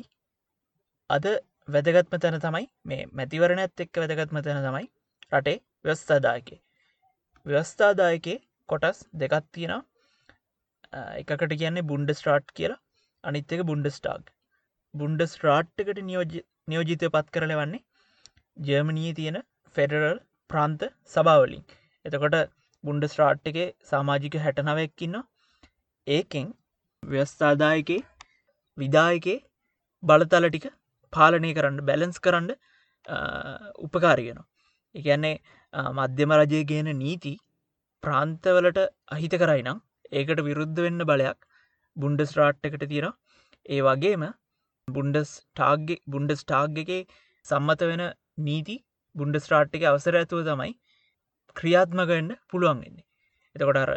අද 1.09 1.25
වැදගත්ම 1.67 2.15
තැන 2.23 2.39
තමයි 2.45 2.65
මේ 2.89 3.03
මැතිවරණඇත් 3.19 3.83
එක්ක 3.85 4.01
වැදගත්ම 4.03 4.39
තැන 4.45 4.63
තමයි 4.67 4.85
රටේ 5.31 5.57
ව්‍යස්ථාදායකේ. 5.85 6.59
ව්‍යස්ථාදායකේ 7.45 8.37
කොටස් 8.69 8.99
දෙකත් 9.21 9.47
තියෙන 9.53 9.73
එකකට 11.21 11.53
කියන්නේ 11.61 11.87
බුන්ඩ 11.91 12.11
ස්ට්‍රාට් 12.17 12.49
කියලා 12.57 12.81
අනිත්තක 13.23 13.61
බුන්ඩ 13.69 13.87
ස්ටාක් 13.95 14.31
බුන්ඩ 14.93 15.21
ස්ට්‍රාට්කට 15.31 15.99
නියෝජිතය 16.67 17.09
පත් 17.15 17.27
කරල 17.35 17.53
වන්නේ 17.59 17.83
ජර්මණී 18.57 19.11
තියෙන 19.17 19.37
ෆෙඩරල් 19.75 20.19
ප්‍රාන්ත 20.49 20.81
සභාවලින්. 21.13 21.63
එතකොට 22.05 22.37
බුන්ඩ 22.83 23.09
ස්ට්‍රාට් 23.11 23.49
එක 23.51 23.59
සාමාජික 23.91 24.37
හැටනවයක්කින්න 24.45 25.17
ඒකෙන් 26.07 26.47
ව්‍යස්ථාදායකේ 27.07 28.01
විදායකේ 28.77 29.37
බලතල 30.03 30.47
ටික 30.47 30.67
පාලනය 31.13 31.51
කරන්න 31.53 31.79
බැලන්ස් 31.81 32.17
කරන්න 32.19 32.49
උපකාරගෙන 33.85 34.39
එකන්නේ 34.95 35.35
මධ්‍යම 35.97 36.33
රජය 36.39 36.61
කියන 36.71 36.89
නීති 36.95 37.33
ප්‍රාන්තවලට 38.03 38.79
අහිත 39.11 39.35
කරයි 39.35 39.63
නම් 39.63 39.79
ඒකට 40.13 40.41
විරුද්ධ 40.41 40.81
වෙන්න 40.85 41.05
බලයක් 41.05 41.39
බුන්ඩ 41.97 42.21
ස්ට්‍රාට් 42.23 42.67
එකට 42.69 42.83
තියෙන 42.85 43.15
ඒ 43.65 43.81
වගේම 43.81 44.25
බුන්ඩස් 44.87 45.31
ටාග් 45.37 45.95
බුන්ඩස් 46.07 46.43
ටාග් 46.43 46.77
එක 46.83 46.91
සම්මත 47.45 47.81
වෙන 47.83 48.03
නීති 48.41 48.77
බුන්ඩ 49.15 49.39
ස්ට්‍රාට් 49.39 49.75
එක 49.77 49.83
අවසර 49.85 50.19
ඇතුව 50.19 50.45
තමයි 50.45 50.73
ක්‍රියාත්මකවෙන්න 51.55 52.31
පුළුවන්ගන්නේ 52.49 53.05
එතකොට 53.55 53.81
අර 53.83 53.91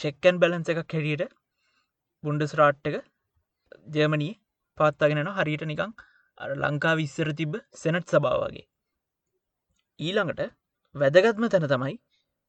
චෙක්කන් 0.00 0.42
බැලන්ස 0.42 0.72
එකක් 0.72 0.82
හැටියට 0.88 1.32
බුන්ඩ 2.24 2.42
ස්රාට් 2.46 2.88
එක 2.90 2.96
ජර්මනී 3.92 4.32
පාත්තාගෙනන 4.78 5.30
හරියට 5.38 5.64
නිකං 5.66 5.92
අර 6.38 6.50
ලංකා 6.56 6.94
විස්සර 6.96 7.30
තිබ්බ 7.40 7.54
සෙනට් 7.74 8.12
සභාවගේ 8.12 8.66
ඊළඟට 9.98 10.42
වැදගත්ම 10.94 11.46
තැන 11.48 11.68
තමයි 11.68 11.94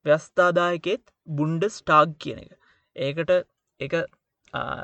ව්‍යස්ථාදායකෙත් 0.06 1.04
බුන්ඩ 1.30 1.64
ස්ටාග් 1.70 2.16
කියන 2.20 2.40
එක. 2.40 2.52
ඒකට 2.96 3.32
එක 3.80 3.94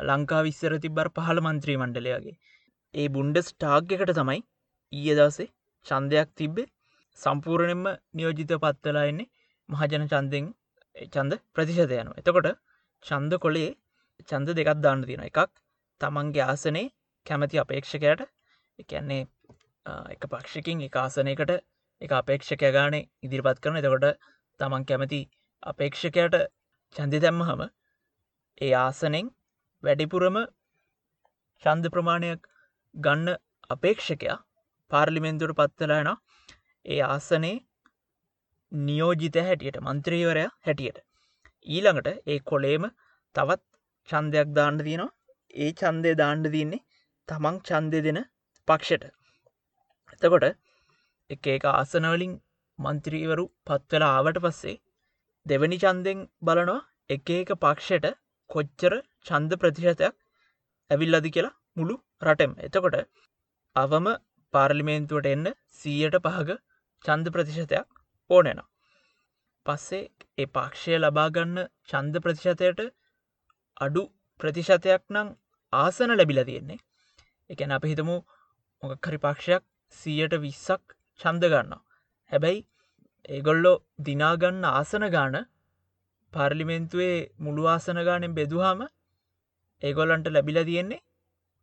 ලංකා 0.09 0.41
විස්සර 0.43 0.75
තිබ්බර 0.85 1.07
පහළ 1.15 1.41
මන්ත්‍රී 1.41 1.77
මණ්ඩලයාගේ 1.77 2.35
ඒ 2.93 3.07
බුන්ඩස් 3.09 3.49
ටාග් 3.53 3.95
එකට 3.95 4.13
තමයි 4.15 4.39
ඊය 4.93 5.15
දවසේ 5.17 5.49
චන්දයක් 5.85 6.29
තිබ්බේ. 6.35 6.71
සම්පූර්ණයෙන්ම 7.19 7.85
නියෝජිත 8.13 8.51
පත්වලා 8.63 9.05
එන්නේ 9.11 9.29
මහජන 9.69 10.05
චන්දෙන් 10.11 10.47
චන්ද 11.13 11.33
ප්‍රතිශතයනු 11.53 12.17
එතකොට 12.19 12.49
චන්ද 13.05 13.41
කොළේ 13.43 13.69
චන්ද 14.23 14.55
දෙකක් 14.55 14.81
දාන්න 14.81 15.03
තියෙන 15.03 15.23
එකක් 15.23 15.39
තමන්ගේ 16.01 16.45
ආසනේ 16.45 16.85
කැමති 17.25 17.61
අපේක්ෂකයට 17.63 18.23
එකන්නේ 18.79 19.23
එක 20.09 20.23
පක්ෂකින් 20.27 20.81
එක 20.81 20.95
ආසනයකට 20.97 21.53
එක 22.01 22.11
අපේක්ෂකය 22.13 22.71
ගානේ 22.71 23.07
ඉදිරිපත් 23.21 23.61
කරන 23.63 23.79
එතකොට 23.79 24.07
තමන් 24.59 24.85
කැමති 24.85 25.21
අපේක්ෂකයට 25.63 26.39
චන්දි 26.95 27.19
දැම්මහම 27.19 27.61
ඒ 28.61 28.73
ආසනෙන් 28.77 29.31
වැඩිපුරම 29.83 30.37
ශන්ද 31.63 31.91
ප්‍රමාණයක් 31.91 32.47
ගන්න 32.95 33.35
අපේක්ෂකයා 33.69 34.37
පාර්ලිමෙන්තුවට 34.91 35.59
පත්වලාන 35.59 36.09
ඒ 36.85 37.01
ආසනේ 37.05 37.55
නියෝජිත 38.71 39.37
හැටියට 39.41 39.79
මන්ත්‍රීවරය 39.81 40.45
හැටියට. 40.61 40.99
ඊළඟට 41.67 42.07
ඒ 42.25 42.39
කොලේම 42.41 42.85
තවත් 43.35 43.68
චන්දයක් 44.09 44.49
දාන්න 44.57 44.77
තියෙනවා. 44.79 45.15
ඒ 45.55 45.71
චන්දය 45.73 46.11
දාණ්ඩ 46.21 46.51
තියන්නේ 46.53 46.85
තමන් 47.27 47.57
චන්දය 47.67 47.99
දෙන 48.05 48.19
පක්ෂට 48.67 49.09
එතකොට 50.15 50.45
එක 51.29 51.47
එක 51.49 51.65
ආසනවලින් 51.69 52.33
මන්ත්‍රීවරු 52.79 53.45
පත්වල 53.67 54.05
ආවට 54.05 54.39
පස්සේ 54.43 54.79
දෙවැනි 55.45 55.77
චන්දෙන් 55.83 56.19
බලනවා 56.41 56.79
එක 57.09 57.29
එක 57.35 57.51
පක්ෂයට 57.57 58.07
කොච්චර 58.49 58.93
චන්ද 59.25 59.59
ප්‍රතිශතයක් 59.61 60.15
ඇවිල් 60.91 61.17
අදි 61.17 61.29
කියලා 61.35 61.55
මුළු 61.77 61.95
රටෙම්. 62.21 62.51
එතකොට 62.59 62.97
අවම 63.75 64.07
පාර්ලිමේන්තුවට 64.53 65.27
එන්න 65.27 65.47
සීයට 65.79 66.17
පහක 66.25 66.57
චන්ද 67.05 67.33
ප්‍රතිශතයක් 67.35 67.87
ඕනෙන 68.29 68.61
පස්සේ 69.65 70.03
ඒ 70.37 70.47
පක්ෂය 70.49 70.97
ලබාගන්න 70.97 71.57
චන්ද 71.89 72.23
ප්‍රතිශතයට 72.25 72.81
අඩු 73.81 74.03
ප්‍රතිශතයක් 74.39 75.03
නං 75.09 75.29
ආසන 75.73 76.11
ලැබිල 76.13 76.41
තියෙන්නේ 76.43 76.79
එකැන 77.49 77.71
අප 77.71 77.85
හිතමු 77.85 78.17
මොකක්හරි 78.83 79.19
පක්ෂයක් 79.19 79.63
සීයට 79.95 80.35
විස්සක් 80.39 80.83
චන්ද 81.19 81.51
ගන්න 81.51 81.79
හැබැයි 82.31 82.65
ඒගොල්ලෝ 83.29 83.75
දිනාගන්න 84.01 84.63
ආසන 84.69 85.05
ගාන 85.09 85.35
පාර්ලිමෙන්තුවේ 86.33 87.17
මුළු 87.39 87.67
ආසන 87.67 87.99
ගානෙන් 88.03 88.33
බෙදුහාම 88.33 88.81
ඒගොල්ලන්ට 89.81 90.27
ලැබිල 90.29 90.59
තියෙන්නේ 90.63 91.05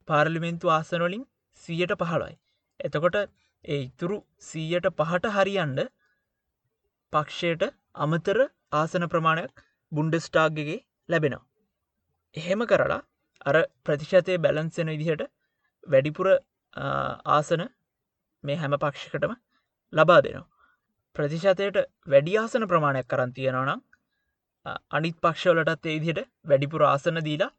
පාර්ලිමෙන්තු 0.09 0.67
ආසනොලින් 0.69 1.25
සීයට 1.63 1.95
පහළොයි. 2.01 2.35
එතකොට 2.81 3.17
ඒ 3.65 3.81
ඉතුරු 3.81 4.17
සීයට 4.43 4.89
පහට 4.93 5.35
හරියන්ඩ 5.37 5.81
පක්ෂයට 7.13 7.63
අමතර 7.99 8.39
ආසන 8.73 9.05
ප්‍රමාණයක් 9.09 9.65
බුන්ඩස්ටාග්ගේ 9.93 10.79
ලැබෙනවා. 11.09 11.45
එහෙම 12.37 12.63
කරලා 12.67 13.01
අර 13.47 13.57
ප්‍රතිශතය 13.85 14.39
බැලන්සෙන 14.39 14.93
විදිහට 14.93 15.25
වැඩිපුර 15.89 16.29
ආසන 17.33 17.63
මේ 18.45 18.57
හැම 18.57 18.77
පක්ෂකටම 18.77 19.35
ලබා 19.93 20.21
දෙනවා. 20.21 20.49
ප්‍රතිශතයට 21.17 21.79
වැඩි 22.07 22.35
ආසන 22.37 22.67
ප්‍රමාණයක් 22.67 23.09
කරන් 23.09 23.31
තියෙනවනම් 23.33 23.81
අනිත් 24.91 25.17
පක්ෂවලටත් 25.21 25.87
ඒදිහට 25.87 26.21
වැඩිපුර 26.45 26.83
ආසන 26.85 27.23
දීලා 27.23 27.51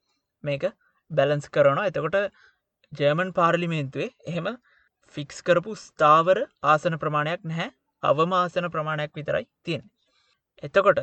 මේක 0.43 0.63
බැලන්ස් 1.11 1.47
කරනවා 1.49 1.87
එතකොට 1.87 2.17
ජර්මන් 2.91 3.31
පාර්ලිමේන්තුවේ 3.33 4.09
එහෙම 4.25 4.47
ෆික්ස් 5.15 5.37
කරපු 5.41 5.75
ස්ථාවර 5.77 6.39
ආසන 6.65 6.97
ප්‍රමාණයක් 6.97 7.41
නැහැ 7.45 7.69
අවම 8.03 8.33
ආසන 8.33 8.69
ප්‍රමාණයක් 8.69 9.11
විතරයි 9.13 9.45
තියෙන. 9.63 9.83
එතකොට 10.63 10.99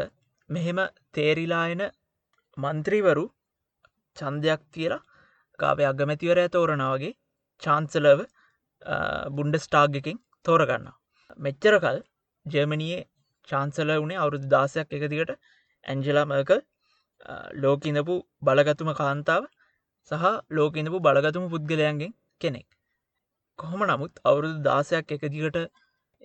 මෙහෙම 0.51 0.79
තේරිලායන 1.13 1.83
මන්ත්‍රීවරු 2.59 3.25
චන්දයක් 4.17 4.63
කියලා 4.73 5.03
කාවය 5.59 5.85
අගමැතිවරය 5.85 6.45
තෝරනවගේ 6.49 7.15
චාන්සලව 7.63 8.21
බුන්ඩ 9.31 9.57
ස්ටාග්ගකින් 9.59 10.19
තෝරගන්න. 10.45 10.87
මෙච්චරකල් 11.39 11.99
ජර්මණයේ 12.47 13.01
චාන්සල 13.49 13.91
වනේ 13.97 14.19
අවුරුදු 14.19 14.47
දාසයක් 14.49 14.89
එකදිකට 14.91 15.33
ඇන්ජලා 15.87 16.27
මර්කල් 16.27 16.61
ලෝකිඳපු 17.57 18.15
බලගතුම 18.43 18.91
කාන්තාව 18.95 19.45
සහ 20.11 20.25
ලෝකිඳපු 20.51 20.99
බලගතුම 21.01 21.45
පුද්ගලයන්ගෙන් 21.51 22.13
කෙනෙක්. 22.41 22.69
කොහොම 23.59 23.81
නමුත් 23.85 24.13
අවුරුදු 24.25 24.59
දාසයක් 24.63 25.13
එක 25.13 25.25
දිගට 25.29 25.59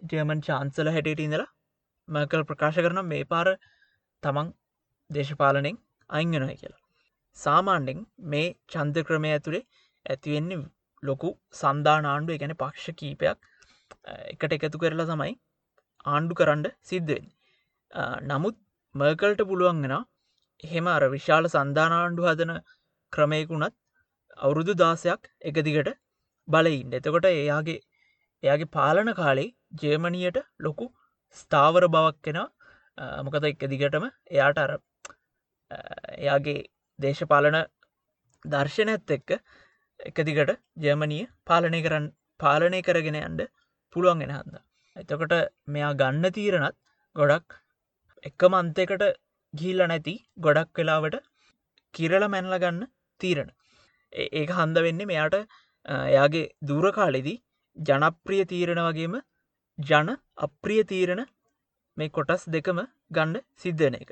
ජර්මන් 0.04 0.40
චාන්සල 0.42 0.88
හැටට 0.90 1.26
ඉඳලා 1.26 1.50
මර්කල් 2.08 2.44
ප්‍රකාශ 2.44 2.80
කරන 2.80 3.02
මේ 3.06 3.24
පාර 3.26 3.48
තමන් 4.24 4.48
දේශපාලනෙන් 5.10 5.78
අංගනය 6.10 6.38
කියලා. 6.54 6.79
සාමාන්‍යෙන් 7.40 8.00
මේ 8.26 8.48
චන්ද 8.70 9.06
ක්‍රමය 9.08 9.32
ඇතුළේ 9.32 9.64
ඇතිවෙන්නේ 10.06 10.62
ලොකු 11.04 11.30
සන්ධාන 11.56 12.06
ආණ්ඩුව 12.06 12.42
ගැන 12.42 12.56
පක්ෂ 12.56 12.98
කීපයක් 13.00 13.40
එකට 14.28 14.56
එකතු 14.58 14.82
කරලා 14.82 15.10
තමයි 15.12 15.34
ආණ්ඩු 16.06 16.40
කරන්න 16.40 16.66
සිද්ධවෙන්. 16.84 17.26
නමුත් 18.24 18.58
මර්කල්ට 18.96 19.42
පුළුවන්ගෙන 19.44 19.96
එහෙම 20.64 20.88
අර 20.88 21.04
විශාල 21.10 21.46
සන්ධානාණ්ඩු 21.50 22.28
හදන 22.28 22.54
ක්‍රමයකුණත් 23.14 23.76
අවුරුදු 24.38 24.74
දාසයක් 24.76 25.32
එකදිගට 25.42 25.90
බලයින්න 26.48 26.94
එතකොට 26.94 27.28
එයාගේ 27.32 27.80
එයාගේ 28.44 28.74
පාලන 28.74 29.12
කාලේ 29.14 29.50
ජේමණියට 29.82 30.40
ලොකු 30.60 30.88
ස්ථාවර 31.38 31.86
බවක් 31.88 32.18
කෙන 32.26 32.40
මොකද 33.26 33.46
එක 33.46 33.64
දිගටම 33.68 34.06
එයාට 34.32 34.60
අර 34.60 34.72
එයාගේ 36.18 36.60
දේශපාලන 37.00 37.58
දර්ශනඇත් 38.46 39.16
එක්ක 39.18 39.32
එකදිගට 40.10 40.52
ජර්මණිය 40.84 41.24
පාලනය 41.46 41.80
කරන්න 41.86 42.12
පාලනය 42.40 42.82
කරගෙන 42.88 43.18
යන්ඩ 43.22 43.42
පුළුවන්ගෙන 43.96 44.36
හන්ද. 44.36 44.56
එතකොට 44.96 45.34
මෙයා 45.68 45.94
ගන්න 46.02 46.36
තීරණත් 46.38 46.78
ගොඩක් 47.16 47.58
එක 48.24 48.44
මන්තයකට 48.54 49.04
ගිල්ල 49.54 49.82
නැති 49.92 50.16
ගොඩක් 50.46 50.80
වෙලාවට 50.80 51.18
කිරල 51.94 52.26
මැනල 52.34 52.56
ගන්න 52.64 52.88
තීරණ. 53.22 53.52
ඒක 54.14 54.52
හන්ද 54.60 54.78
වෙන්න 54.86 55.02
මෙයාට 55.12 55.38
එයාගේ 56.08 56.46
දූරකාලෙදී 56.70 57.38
ජනප්‍රිය 57.78 58.44
තීරණ 58.52 58.82
වගේම 58.88 59.20
ජන 59.78 60.10
අප්‍රිය 60.48 60.82
තීරණ 60.92 61.22
මේ 61.98 62.14
කොටස් 62.18 62.44
දෙකම 62.56 62.80
ගණ්ඩ 63.12 63.46
සිද්ධන 63.64 64.00
එක. 64.02 64.12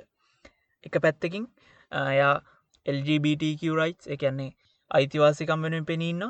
එක 0.84 0.96
පැත්තකින් 1.04 1.48
යා 2.88 2.95
LGBTQරයිට් 2.95 4.08
එකන්නේ 4.08 4.52
අයිතිවාසිකම් 4.91 5.63
වෙන 5.63 5.86
පෙනීන්න 5.86 6.23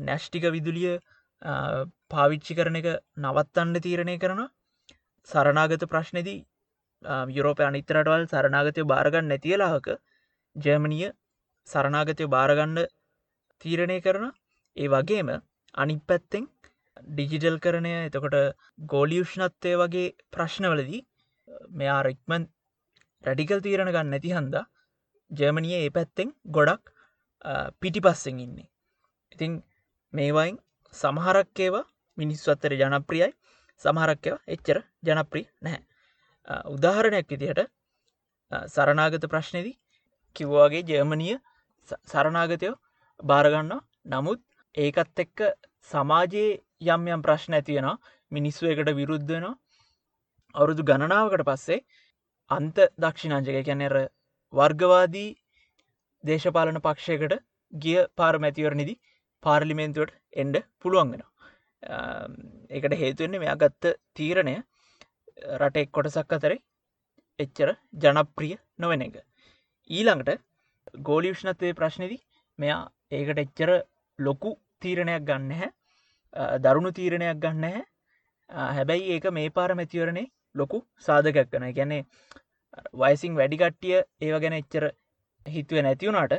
නැෂ්ටික 0.00 0.44
විදුලිය 0.46 0.94
පාවිච්චි 2.10 2.54
කරන 2.54 2.76
එක 2.76 2.88
නවත්තන්න 3.18 3.80
තීරණය 3.80 4.16
කරන 4.18 4.42
සරනාගත 5.28 5.84
ප්‍රශ්නදී 5.86 6.38
යුරෝප 7.30 7.60
අනිතරටවල් 7.60 8.26
සරනාගතය 8.26 8.84
භාරගන්න 8.84 9.28
නැතිලාහක 9.28 9.88
ජර්මණිය 10.56 11.10
සරනාගතය 11.68 12.28
භාරගණ්ඩ 12.28 12.90
තීරණය 13.60 13.98
කරන 14.00 14.26
ඒ 14.76 14.88
වගේම 14.88 15.30
අනි 15.74 15.96
පැත්තෙන් 16.08 16.46
ඩිජිටල් 17.08 17.58
කරණය 17.58 17.94
එතකොට 18.00 18.36
ගෝලියුෂ්ණත්වය 18.86 19.72
වගේ 19.76 20.14
ප්‍රශ්නවලදී 20.32 21.02
මෙයා 21.70 22.02
රෙක්මන් 22.02 22.46
රැඩිකල් 23.24 23.60
තීරණ 23.60 23.90
ගන්න 23.90 24.10
නැති 24.10 24.30
හන්ද 24.30 24.62
ජර්මණිය 25.32 25.76
ඒ 25.76 25.90
පැත්තෙන් 25.90 26.34
ගොඩක් 26.48 26.84
පිටි 27.80 28.00
පස්සෙන් 28.00 28.38
ඉන්නේ. 28.38 28.68
ඉතිං 29.32 29.52
මේවයින් 30.12 30.56
සමහරක් 30.94 31.58
ඒවා 31.58 31.86
මිනිස් 32.18 32.42
අත්තර 32.48 32.72
ජනප්‍රියයි 32.74 33.30
සමහරක්කව 33.80 34.36
එච්චර 34.48 34.78
ජනප්‍රී 35.02 35.46
නැහැ. 35.60 35.82
උදාහරණයක් 36.68 37.28
විදිහට 37.28 37.70
සරනාගත 38.68 39.24
ප්‍රශ්නදී 39.26 39.78
කිව්වාගේ 40.36 40.84
ජර්මණිය 40.84 41.36
සරනාගතයෝ 42.06 42.74
භාරගන්න 43.20 43.72
නමුත් 44.06 44.42
ඒකත් 44.74 45.18
එක්ක 45.18 45.40
සමාජයේ 45.90 46.60
යම් 46.88 47.02
යම් 47.08 47.22
ප්‍රශ්න 47.22 47.54
ඇතියෙන 47.54 47.88
මිනිස්සු 48.32 48.66
එකට 48.66 48.90
විරුද්ධනවා 48.92 49.54
අවුරුදු 50.54 50.82
ගණනාවකට 50.84 51.44
පස්සේ 51.44 51.84
අන්ත 52.50 52.76
දක්ෂිනාංජක 52.98 53.58
කැනෙර 53.66 53.94
වර්ගවාදී 54.52 55.28
දේශපාලන 56.24 56.80
පක්ෂයකට 56.80 57.34
ගිය 57.72 57.98
පාර 58.16 58.34
මැතිවරනිදි 58.38 58.94
පාර්ලිමේන්තුවට 59.42 60.18
එන්ඩ 60.36 60.56
පුළුවන් 60.78 61.12
වෙන 61.12 61.22
ඒකට 62.70 62.96
හේතුවෙන්නේ 62.96 63.40
මෙයා 63.40 63.56
ගත්ත 63.56 63.94
තීරණය 64.14 64.56
රටෙක් 65.58 65.90
කොටසක් 65.90 66.32
අතරේ 66.32 66.60
එච්චර 67.38 67.70
ජනප්‍රිය 67.96 68.56
නොවෙන 68.78 69.02
එක. 69.02 69.16
ඊළඟට 69.90 70.42
ගෝලිෂ්ණත්වය 71.02 71.72
ප්‍රශ්නදී 71.74 72.20
මෙයා 72.58 72.82
ඒකට 73.10 73.42
එච්චර 73.44 73.70
ලොකු 74.18 74.52
තීරණයක් 74.82 75.24
ගන්න 75.24 75.52
හැ 75.54 75.70
දරුණු 76.60 76.92
තීරණයක් 76.92 77.40
ගන්න 77.40 77.64
හැ 77.68 77.82
හැබැයි 78.70 79.10
ඒක 79.14 79.26
මේ 79.32 79.50
පාර 79.50 79.74
මැතිවරණේ 79.74 80.30
ලොකු 80.54 80.84
සාධකයක් 81.00 81.50
කන 81.50 81.68
ගැනේ 81.72 82.02
වයිසිං 82.94 83.36
වැඩිකට්ටිය 83.36 83.98
ඒව 84.20 84.36
ගැන 84.42 84.58
එච්චර 84.58 84.84
හිතුව 85.46 85.84
නැතිවුණට 85.86 86.34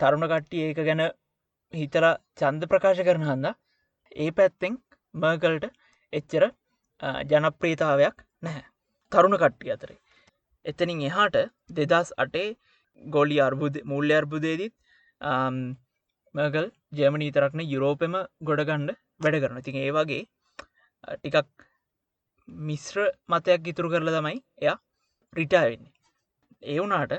තරුණ 0.00 0.26
කට්ටිය 0.26 0.64
ඒක 0.64 0.80
ගැන 0.80 1.02
හිතලා 1.72 2.12
චන්ද 2.38 2.68
ප්‍රකාශ 2.68 3.02
කරන 3.02 3.24
හන්ද 3.24 3.54
ඒ 4.16 4.30
පැත්තෙන් 4.32 4.78
මර්කල්ට 5.14 5.66
එච්චර 6.12 6.44
ජනප්‍රීතාවයක් 7.24 8.16
නැහැ. 8.42 8.64
තරුණ 9.12 9.36
කට්ටිය 9.36 9.72
අතරේ. 9.72 9.98
එතනින් 10.64 11.00
එහාට 11.02 11.36
දෙදස් 11.72 12.12
අටේ 12.18 12.48
ගොලි 13.00 13.40
අර්බුද 13.40 13.74
මුල්්‍ය 13.84 14.14
අර්බුදේදීත් 14.14 14.74
මගල් 16.34 16.66
ජයමනී 16.92 17.32
තරක්න 17.32 17.60
යුරෝපෙම 17.64 18.14
ගොඩගණ්ඩ 18.42 18.96
වැඩ 19.20 19.40
කරන 19.42 19.62
තින් 19.62 19.76
ඒ 19.76 19.92
වගේ 19.92 20.22
ටිකක් 21.14 21.48
මිශ්‍ර 22.48 22.98
මතයක් 23.28 23.70
ඉතුරු 23.72 23.92
කරල 23.92 24.10
තමයි 24.10 24.38
එයා 24.62 24.78
රිටාවෙන්නේ 25.34 25.92
ඒ 26.66 26.78
වුනාට 26.78 27.14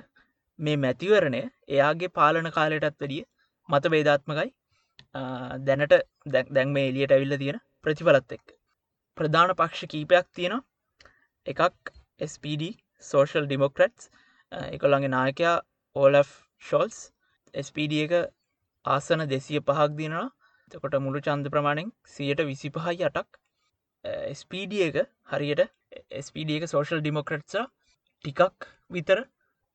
මේ 0.59 0.77
මැතිවරණය 0.77 1.41
එයාගේ 1.69 2.11
පාලන 2.11 2.51
කාලයටත් 2.51 2.87
වැඩිය 2.95 3.23
මත 3.69 3.91
බේධාත්මකයි 3.93 4.49
දැනට 5.63 5.95
දැන් 6.51 6.71
මේ 6.71 6.87
එලියට 6.89 7.11
ඇවිල්ල 7.11 7.37
තියෙන 7.37 7.59
ප්‍රතිඵලත් 7.83 8.37
එක් 8.37 8.55
ප්‍රධාන 9.17 9.55
පක්ෂ 9.55 9.91
කීපයක් 9.91 10.31
තියෙන 10.33 10.61
එකක් 11.45 11.93
SPD 12.27 12.71
සෝෂල් 13.03 13.47
ඩිමොක්‍රට්ස් 13.47 14.09
එකොළඟගේ 14.71 15.13
නායකයා 15.13 15.57
ඕලෆ් 15.95 16.31
ෂෝල්ස් 16.61 16.97
SPD 17.53 18.01
එක 18.05 18.13
ආසන 18.85 19.27
දෙසිය 19.27 19.61
පහක් 19.61 19.91
දිනවා 19.95 20.27
තකොට 20.71 20.95
මුළු 20.99 21.19
චන්ද 21.21 21.49
ප්‍රමාණෙන් 21.49 21.89
සියට 22.07 22.41
විසි 22.43 22.69
පහයි 22.71 23.05
අටක්. 23.05 23.29
ස්පීඩ 24.33 24.73
එක 24.79 24.97
හරියට 25.29 25.61
ස්පඩ 26.19 26.51
එක 26.57 26.65
සෝෂල් 26.67 27.01
ඩිමොක්‍රට්ස 27.01 27.55
ටිකක් 28.23 28.67
විතර 28.91 29.19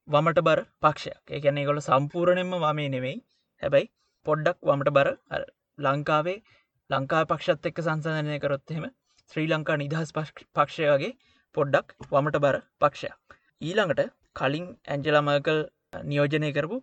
වමට 0.09 0.42
බර 0.46 0.61
පක්ෂයක්. 0.83 1.20
ඒකැන 1.29 1.61
ගොල 1.68 1.81
සම්පූර්ණයෙන්ම 1.81 2.55
වමේ 2.62 2.92
නෙවෙයි 2.94 3.18
හැබැයි 3.62 3.90
පොඩ්ඩක් 4.26 4.59
වමට 4.68 4.94
බර 4.96 5.09
ලංකාවේ 5.79 6.38
ලංකා 6.90 7.22
පක්ෂත් 7.26 7.68
එක්ක 7.70 7.83
සංසධනය 7.83 8.38
කරොත්හෙම 8.44 8.87
ශ්‍රී 9.31 9.50
ලංකා 9.53 9.76
නිදහස් 9.83 10.14
පක්ෂය 10.16 10.88
වගේ 10.88 11.12
පොඩ්ඩක් 11.55 11.94
වමට 12.09 12.42
බර 12.44 12.57
පක්ෂයක්. 12.81 13.37
ඊළඟට 13.62 14.03
කලින් 14.38 14.66
ඇන්ජලමර්කල් 14.88 15.61
නියෝජනය 16.05 16.50
කරපු 16.57 16.81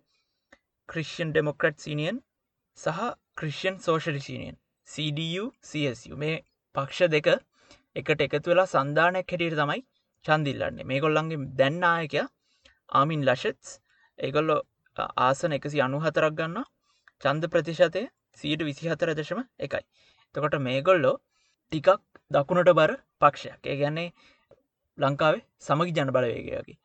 ක්‍රිස්ෂන් 0.88 1.30
ඩෙමොක්‍රට් 1.32 1.84
සිනියන් 1.84 2.22
සහ 2.78 3.04
ක්‍රිෂ්‍යන් 3.38 3.76
සෝෂලිසිනියන් 3.84 4.56
CDU 4.88 5.44
CSU 5.62 6.16
මේ 6.16 6.36
පක්ෂ 6.74 7.12
දෙක 7.14 7.28
එකට 7.96 8.26
එකතු 8.26 8.50
වෙලා 8.50 8.68
සන්ධානයක් 8.68 9.32
හැටියට 9.32 9.60
තමයි 9.60 9.80
චන්දිල්ලන්නේ. 10.28 10.84
මේ 10.84 11.00
කොල්ලන්ගේ 11.00 11.44
දැන්නායකය 11.60 12.22
ආමින් 12.92 13.22
ලශත්ස් 13.28 13.70
ඒගොල්ලො 14.18 14.56
ආසන 15.26 15.56
එකසි 15.58 15.84
අනු 15.86 16.00
හතරක් 16.04 16.34
ගන්න 16.38 16.66
චන්ද 17.22 17.50
ප්‍රතිශතය 17.54 18.02
සීට 18.38 18.62
විසිහතර 18.62 19.14
දශම 19.14 19.40
එකයි. 19.60 19.84
තකොට 20.34 20.58
මේගොල්ලෝ 20.60 21.14
ටිකක් 21.72 21.88
දකුණට 22.30 22.74
බර 22.78 22.92
පක්ෂයක්. 23.20 23.60
ඒ 23.64 23.76
ගැන්නේ 23.80 24.08
ලංකාවේ 24.98 25.44
සමගි 25.60 25.96
ජන 25.96 26.14
බලවේගයගේ 26.14 26.78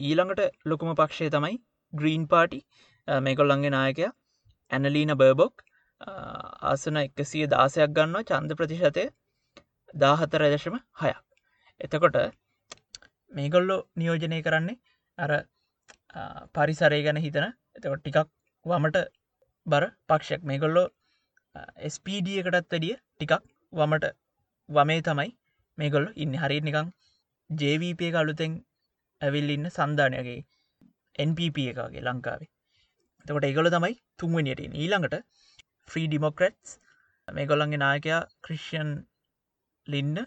ඊළඟට 0.00 0.42
ලොකුම 0.64 0.90
පක්ෂය 0.94 1.28
තමයි 1.30 1.56
ග්‍රීන් 1.92 2.24
පාටි 2.28 2.60
මේකොල්ලන්ගේ 3.08 3.70
නායකයා 3.70 4.12
ඇනලීන 4.70 5.12
බර්බොක්. 5.16 5.54
ආසන 6.62 6.96
එකසිය 6.98 7.46
දාසයක් 7.48 7.94
ගන්නවා. 7.96 8.24
චන්ද 8.24 8.58
ප්‍රතිශතය 8.58 9.04
දාහතර 9.94 10.42
දශම 10.46 10.76
හයක්. 11.00 11.22
එතකොට 11.80 12.16
මේගොල්ලෝ 13.32 13.80
නියෝජනය 13.96 14.38
කරන්නේ 14.42 14.80
අර 15.18 15.30
පරිසරය 16.54 17.00
ගැන 17.06 17.22
හිතන. 17.24 17.46
එතකොට 17.76 18.02
ටිකක් 18.02 18.28
වමට 18.66 18.98
බර 19.66 19.84
පක්ෂයක්. 20.08 20.42
මේගොල්ලෝ 20.42 20.86
ස්පඩ 21.88 22.28
එකටත් 22.40 22.72
වැඩිය 22.72 22.94
ටිකක් 22.96 23.42
වමට 23.72 24.14
වමේ 24.68 25.02
තමයි 25.02 25.30
මේගොල්ල 25.78 26.08
ඉන්න. 26.16 26.34
හරි 26.42 26.60
නිකං 26.60 26.92
ජවප 27.50 28.00
එක 28.08 28.20
අලුතෙන් 28.22 28.52
ඇවිල් 29.22 29.50
ඉන්න 29.50 29.70
සන්ධානයගේ 29.70 30.40
NPP 31.18 31.56
එකගේ 31.72 32.06
ලංකාවේ. 32.06 32.50
තකොට 33.26 33.48
ඒගොල 33.48 33.70
තමයි 33.74 33.94
තුන්වනියට 34.18 34.64
ඊළඟට 34.64 35.16
ෆ්‍රී 35.90 36.06
ඩිමොක්‍රට්ස් 36.08 36.78
මේගොල්ලන්ගේ 37.28 37.82
නායකයා 37.84 38.20
ක්‍රිෂ්යන් 38.44 38.90
ලින්න 39.86 40.18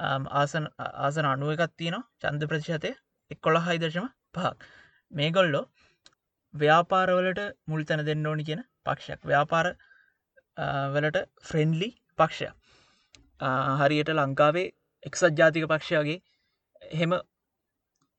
ආසන 0.00 0.66
ආසන 0.78 1.26
අනුව 1.26 1.52
එකත් 1.54 1.76
තියනවා. 1.76 2.08
චන්ද 2.20 2.48
ප්‍රතිශතය 2.48 2.90
එක්කොළ 3.30 3.58
හයිදශම 3.60 4.06
පහක්. 4.34 4.56
මේගොල්ලෝ 5.12 5.64
ව්‍යාපාරවලට 6.54 7.40
මුල් 7.66 7.84
තැන 7.84 8.04
දෙන්න 8.06 8.26
ඕනි 8.26 8.44
කියන 8.44 8.62
පක්ෂයක්. 8.84 9.20
ව්‍යාපාර 9.24 9.66
වලට 10.94 11.18
ෆ්‍රෙන්ඩලි 11.42 11.88
පක්ෂයක්. 12.18 12.54
හරියට 13.80 14.10
ලංකාවේ 14.10 14.68
එක්සත් 15.02 15.36
ජාතික 15.38 15.66
පක්ෂයාගේ 15.66 16.18
හෙම 16.92 17.12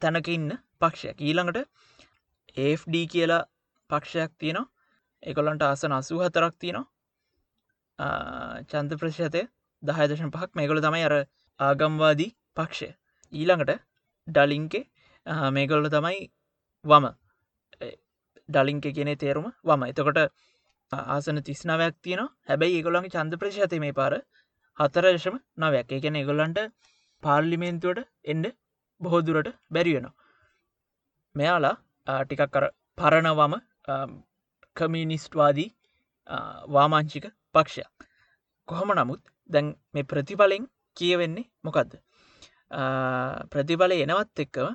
තැනක 0.02 0.28
ඉන්න 0.28 0.52
පක්ෂයක්. 0.82 1.18
ඊළඟට 1.20 1.68
ඒFD 2.58 2.96
කියලා 3.08 3.44
පක්ෂයක් 3.90 4.32
තියෙනවා. 4.38 4.72
එකොලන්ට 5.24 5.64
ආසන 5.64 5.94
අසූ 5.94 6.20
හතරක් 6.20 6.56
තියෙනවා. 6.60 6.86
චන්ද 8.70 8.98
ප්‍රශ්තය 8.98 9.44
දහයදශන 9.84 10.32
පහක්. 10.32 10.50
මේකොල 10.56 10.82
තමයි 10.82 11.06
අර 11.06 11.16
ආගම්වාදී 11.62 12.32
පක්ෂය. 12.58 12.90
ඊළඟට 13.34 13.74
ඩලින්කේ 14.28 14.84
මේකොල්ල 15.52 15.90
තමයි 15.90 16.22
වම. 16.86 17.06
ඩලින්ක 18.50 18.86
කියෙනෙ 18.90 19.16
තේරුම 19.16 19.48
වම. 19.64 19.84
එතකොට 19.86 20.20
ආසන 20.92 21.44
තිස්නාවයක් 21.44 21.96
තියන 22.02 22.24
හැබැයි 22.48 22.78
ඒගොලන්ගේ 22.78 23.14
චන්ද 23.14 23.38
ප්‍රශත 23.38 23.78
මේ 23.80 23.94
පාර 23.94 24.14
හතරශම 24.78 25.38
නවයක්. 25.58 25.88
එකන 25.92 26.16
ඒගොල්ලන්ට 26.16 26.60
පාර්ලිමේන්තුවට 27.24 28.08
එන්ඩ 28.26 28.46
බොහෝදුරට 29.02 29.56
බැරිවෙනවා 29.72 30.16
මෙයාලා 31.36 31.76
ටිකක් 32.22 32.50
කර 32.50 32.66
පරණවම 32.98 33.54
කමිනිස්ට්වාදී 34.76 35.70
වාමාංචික 36.70 37.26
පක්ෂයක්. 37.54 37.90
කොහොම 38.68 38.92
නමුත් 38.94 39.22
දැන් 39.50 39.68
මේ 39.94 40.04
ප්‍රතිඵලෙන් 40.06 40.66
කියවෙන්නේ 40.98 41.50
මොකක්ද 41.64 41.98
ප්‍රතිඵල 43.52 43.98
එනවත් 43.98 44.46
එක්කව 44.46 44.72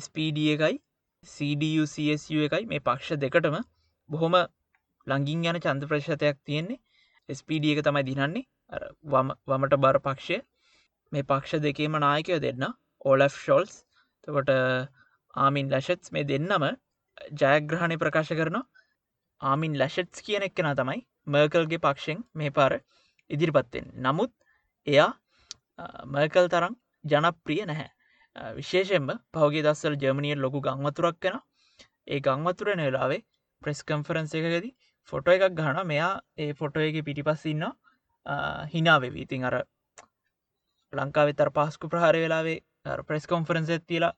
SPD 0.00 0.48
එකයි 0.54 0.76
CDUCSU 1.26 2.46
එකයි 2.48 2.64
මේ 2.66 2.80
පක්ෂ 2.82 3.20
දෙකටම 3.20 3.60
බොහොම 4.10 4.34
ලංගින් 5.06 5.46
යන 5.46 5.60
චන්ද 5.60 5.88
ප්‍රශතයක් 5.88 6.38
තියෙන්නේ 6.44 6.80
SPD 7.28 7.72
එක 7.72 7.84
තමයි 7.84 8.04
දිනන්නේ. 8.04 8.44
වමට 9.48 9.78
බර 9.78 9.98
පක්ෂය. 10.00 10.40
මේ 11.12 11.22
පක්ෂ 11.22 11.62
දෙකේම 11.62 11.96
නායකය 11.96 12.38
දෙන්න. 12.40 12.64
ඕලෆ් 13.04 13.34
ෂෝල්ස් 13.34 13.74
තකොට 14.22 14.50
ආමින් 15.34 15.70
ලශත්ස් 15.70 16.12
මේ 16.12 16.24
දෙන්නම 16.24 16.64
ජයග්‍රහණය 17.32 17.96
ප්‍රකාශ 17.98 18.32
කරනවා. 18.32 18.64
ආමින් 19.40 19.78
ලශට්ස් 19.78 20.24
කියන 20.26 20.42
එක්කෙන 20.42 20.70
තමයි 20.74 21.00
මර්කල්ගේ 21.26 21.80
පක්ෂෙන් 21.80 22.24
මේ 22.34 22.50
පාර 22.50 22.72
ඉදිරිපත්තෙන් 23.30 23.92
නමුත් 23.98 24.32
එයා 24.86 25.10
මර්කල් 26.06 26.48
තරම් 26.48 26.74
ජනප්‍රිය 27.04 27.62
නැහැ. 27.64 27.90
විශේෂෙන්ම 28.54 29.08
පහුගේ 29.32 29.62
දස්සල් 29.62 29.96
ජර්මනිය 29.96 30.34
ලොකු 30.36 30.60
ගංවතුරක් 30.60 31.20
කෙන 31.20 31.38
ඒ 32.06 32.20
ගංවතුරන 32.20 32.80
වෙලාවේ 32.80 33.22
ප්‍රෙස් 33.62 33.80
කම්ෆරන්ස 33.84 34.34
එකකදී 34.34 34.74
ෆොටෝ 35.12 35.34
එකක් 35.36 35.54
ගහන 35.54 35.80
මෙයා 35.86 36.12
ඒ 36.38 36.50
ෆොටෝ 36.54 36.82
එක 36.82 36.98
පිටිපස්සින්න 37.02 37.64
හිනාවෙවී 38.68 39.24
ඉතින් 39.24 39.44
අර 39.44 39.56
ලංකාවෙ 40.92 41.34
තර 41.34 41.50
පහස්කු 41.52 41.88
ප්‍රහාර 41.88 42.16
වෙලාවේ 42.16 42.58
ප්‍රෙස් 43.02 43.26
කොන්ෆරන්ස 43.26 43.70
තිලා 43.84 44.14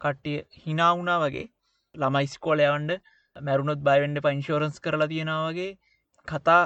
කට්ටිය 0.00 0.38
හිනාවුනා 0.58 1.18
වගේ 1.20 1.46
ළමයිස්කෝලයවන්ඩ 1.94 2.92
මැරුණොත් 3.36 3.80
බයිවෙන්ඩ 3.80 4.20
පයින්ශෝරන්ස් 4.20 4.80
කරලා 4.80 5.08
තියෙනවාගේ 5.08 5.70
කතා 6.28 6.62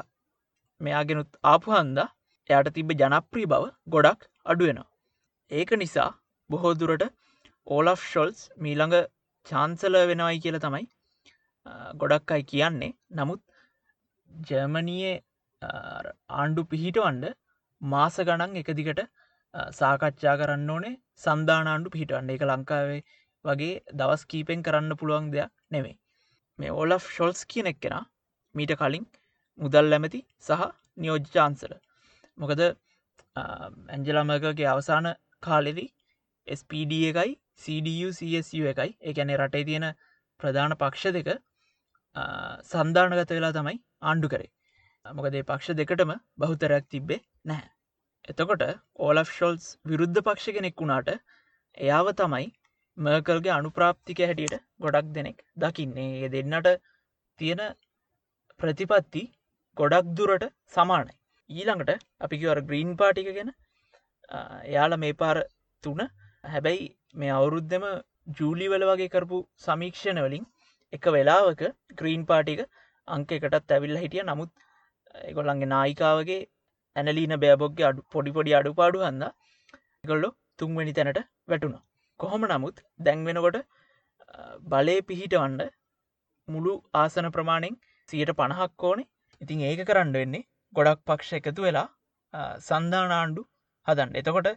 මෙයාගෙනුත් 0.80 1.30
ආපු 1.44 1.72
හන්ද 1.72 1.98
එයට 2.50 2.72
තිබ 2.76 2.90
ජනප්‍රී 2.94 3.48
බව 3.52 3.64
ගොඩක් 3.88 4.20
අඩුවෙනවා. 4.46 4.90
ඒක 5.50 5.70
නිසා 5.82 6.10
බොහෝදුරට 6.50 7.04
ඕලෆ් 7.66 8.00
ෂොල්ස් 8.02 8.40
මීළඟ 8.58 8.96
චාන්සල 9.46 9.96
වෙනවයි 10.10 10.38
කියල 10.44 10.58
තමයි 10.58 10.84
ගොඩක් 11.94 12.34
අයි 12.36 12.48
කියන්නේ. 12.52 12.92
නමුත් 13.10 13.42
ජර්මනයේ 14.48 15.14
ආණ්ඩු 15.62 16.64
පිහිටවන්ඩ 16.72 17.26
මාස 17.82 18.16
ගණන් 18.28 18.58
එක 18.62 18.70
දිගට 18.78 19.02
සාකච්ඡා 19.72 20.36
කරන්න 20.40 20.70
ඕනේ 20.70 20.96
සන්ධානාණ්ඩු 21.24 21.94
පිහිටවන්න. 21.94 22.34
එක 22.34 22.42
ලංකාවේ 22.44 23.00
වගේ 23.44 23.74
දවස් 24.00 24.22
කීපෙන් 24.30 24.66
කරන්න 24.66 24.98
පුළුවන් 25.00 25.32
දෙයක් 25.34 25.52
නෙමේ 25.70 25.96
මේ 26.58 26.76
ඕලෆ් 26.80 27.04
ෂොල්ස් 27.08 27.42
කියන 27.46 27.72
එක් 27.72 27.80
කෙන 27.80 27.96
මීට 28.54 28.74
කලින් 28.80 29.06
මුදල් 29.58 29.96
ඇමති 29.96 30.20
සහ 30.46 30.64
නියෝජ්චාන්සල 30.96 31.74
මොකද 32.38 32.62
ඇන්ජලමකගේ 33.36 34.68
අවසාන 34.72 35.06
කාලෙදී 35.42 35.88
SPD 36.48 36.92
එකයි 37.10 37.32
CDU 37.56 38.08
CSU 38.18 38.64
එකයි 38.72 38.90
එකැනෙ 39.10 39.34
රටේ 39.36 39.64
තියෙන 39.68 39.86
ප්‍රධාන 40.40 40.74
පක්ෂ 40.82 41.14
දෙක 41.16 41.30
සන්ධානගත 42.64 43.32
වෙලා 43.32 43.54
තමයි 43.58 43.78
ආණ්ඩු 44.02 44.28
කරේ. 44.28 44.50
මොකදේ 45.06 45.42
පක්ෂ 45.42 45.78
දෙකටම 45.80 46.12
බහුතරයක් 46.38 46.86
තිබ්බේ 46.94 47.20
නැහැ. 47.44 47.70
එතකොට 48.28 48.62
ඕලෆ් 48.98 49.28
ෂොල්ස් 49.30 49.66
විරුද්ධ 49.84 50.20
පක්ෂ 50.20 50.56
කෙනෙක් 50.56 50.76
වුණාට 50.82 51.10
එයාව 51.76 52.08
තමයි 52.20 52.46
මර්කල්ගේ 52.98 53.54
අනුප්‍රාප්තික 53.58 54.20
හැටියට 54.20 54.56
ගොඩක් 54.80 55.12
දෙනෙක් 55.16 55.38
දකින්නේ. 55.56 56.10
ඒ 56.18 56.28
දෙන්නට 56.34 56.68
තියෙන 57.38 57.62
ප්‍රතිපත්ති 58.60 59.22
ගොඩක් 59.76 60.12
දුරට 60.18 60.44
සමානයි. 60.74 61.14
ඊළඟට 61.50 62.04
අපිකිවර 62.20 62.58
ග්‍රීන් 62.68 62.90
පාටික 63.00 63.28
ගැන 63.36 63.50
එයාල 64.68 64.94
මේ 65.02 65.14
පාර 65.22 65.36
තුන 65.84 66.00
හැබැයි 66.44 66.86
මේ 67.14 67.32
අවුරුද්ධම 67.38 67.84
ජූලිවල 68.38 68.84
වගේ 68.90 69.12
කරපු 69.14 69.38
සමීක්ෂණ 69.66 70.20
වලින් 70.26 70.44
එක 70.92 71.06
වෙලාවක 71.16 71.62
ග්‍රීන් 72.00 72.22
පාටික 72.30 72.60
අංක 73.08 73.30
එකටත් 73.36 73.74
ඇවිල්ල 73.74 73.98
හිටිය. 74.02 74.22
නමුත් 74.22 74.50
එකොල්ලන්ගේ 75.30 75.72
නායිකාවගේ 75.74 76.40
ඇනලීන 76.96 77.34
බෑබොක්ගේ 77.44 77.86
අඩු 77.90 78.06
පොඩිපොඩි 78.14 78.56
අඩුපාඩු 78.60 79.04
හන්ද 79.06 79.24
ගොල්ලො 80.04 80.30
තුන්වැනි 80.58 80.96
තැනට 80.98 81.20
වැටුණ. 81.50 81.76
කොහොම 82.20 82.44
නමුත් 82.52 82.76
දැන්වෙනකොට 83.06 83.58
බලය 84.72 84.96
පිහිටවන්ඩ 85.08 85.62
මුළු 86.48 86.74
ආසන 87.02 87.28
ප්‍රමාණෙන් 87.36 87.80
සියට 88.08 88.36
පණහක් 88.40 88.86
ඕනේ. 88.88 89.10
ඉතින් 89.40 89.64
ඒක 89.68 89.82
කරන්න 89.88 90.12
වෙන්නේ 90.18 90.44
ගොඩක් 90.76 91.02
පක්ෂ 91.08 91.38
එකතු 91.40 91.66
වෙලා 91.66 91.88
සන්ධානාණ්ඩු 92.68 93.42
හදන්න. 93.86 94.16
එතකොට 94.20 94.48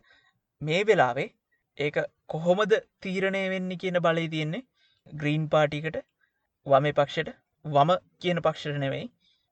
මේ 0.61 0.81
වෙලාවේ 0.89 1.29
ඒක 1.77 1.97
කොහොමද 2.29 2.73
තීරණය 3.01 3.43
වෙන්න 3.53 3.71
කියන 3.81 3.99
බලය 4.05 4.25
තියෙන්නේ 4.33 4.65
ග්‍රීන් 5.07 5.45
පාටිකට 5.53 5.97
වම 6.65 6.87
පක්ෂයට 6.99 7.29
වම 7.65 7.91
කියන 8.21 8.41
පක්ෂට 8.45 8.79
නෙවෙයි 8.85 9.05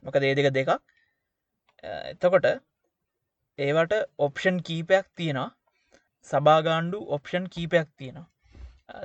මොක 0.04 0.18
දේ 0.24 0.34
දෙක 0.40 0.50
දෙකක්. 0.54 0.72
එතකොට 2.14 2.48
ඒවට 3.60 3.94
ඔප්ෂන් 4.20 4.58
කීපයක් 4.68 5.06
තියෙනවා. 5.16 5.50
සභාගාණ්ඩු 6.28 7.00
ඔප්ෂන් 7.16 7.46
කීපයක් 7.54 7.88
තියෙනවා. 7.98 8.28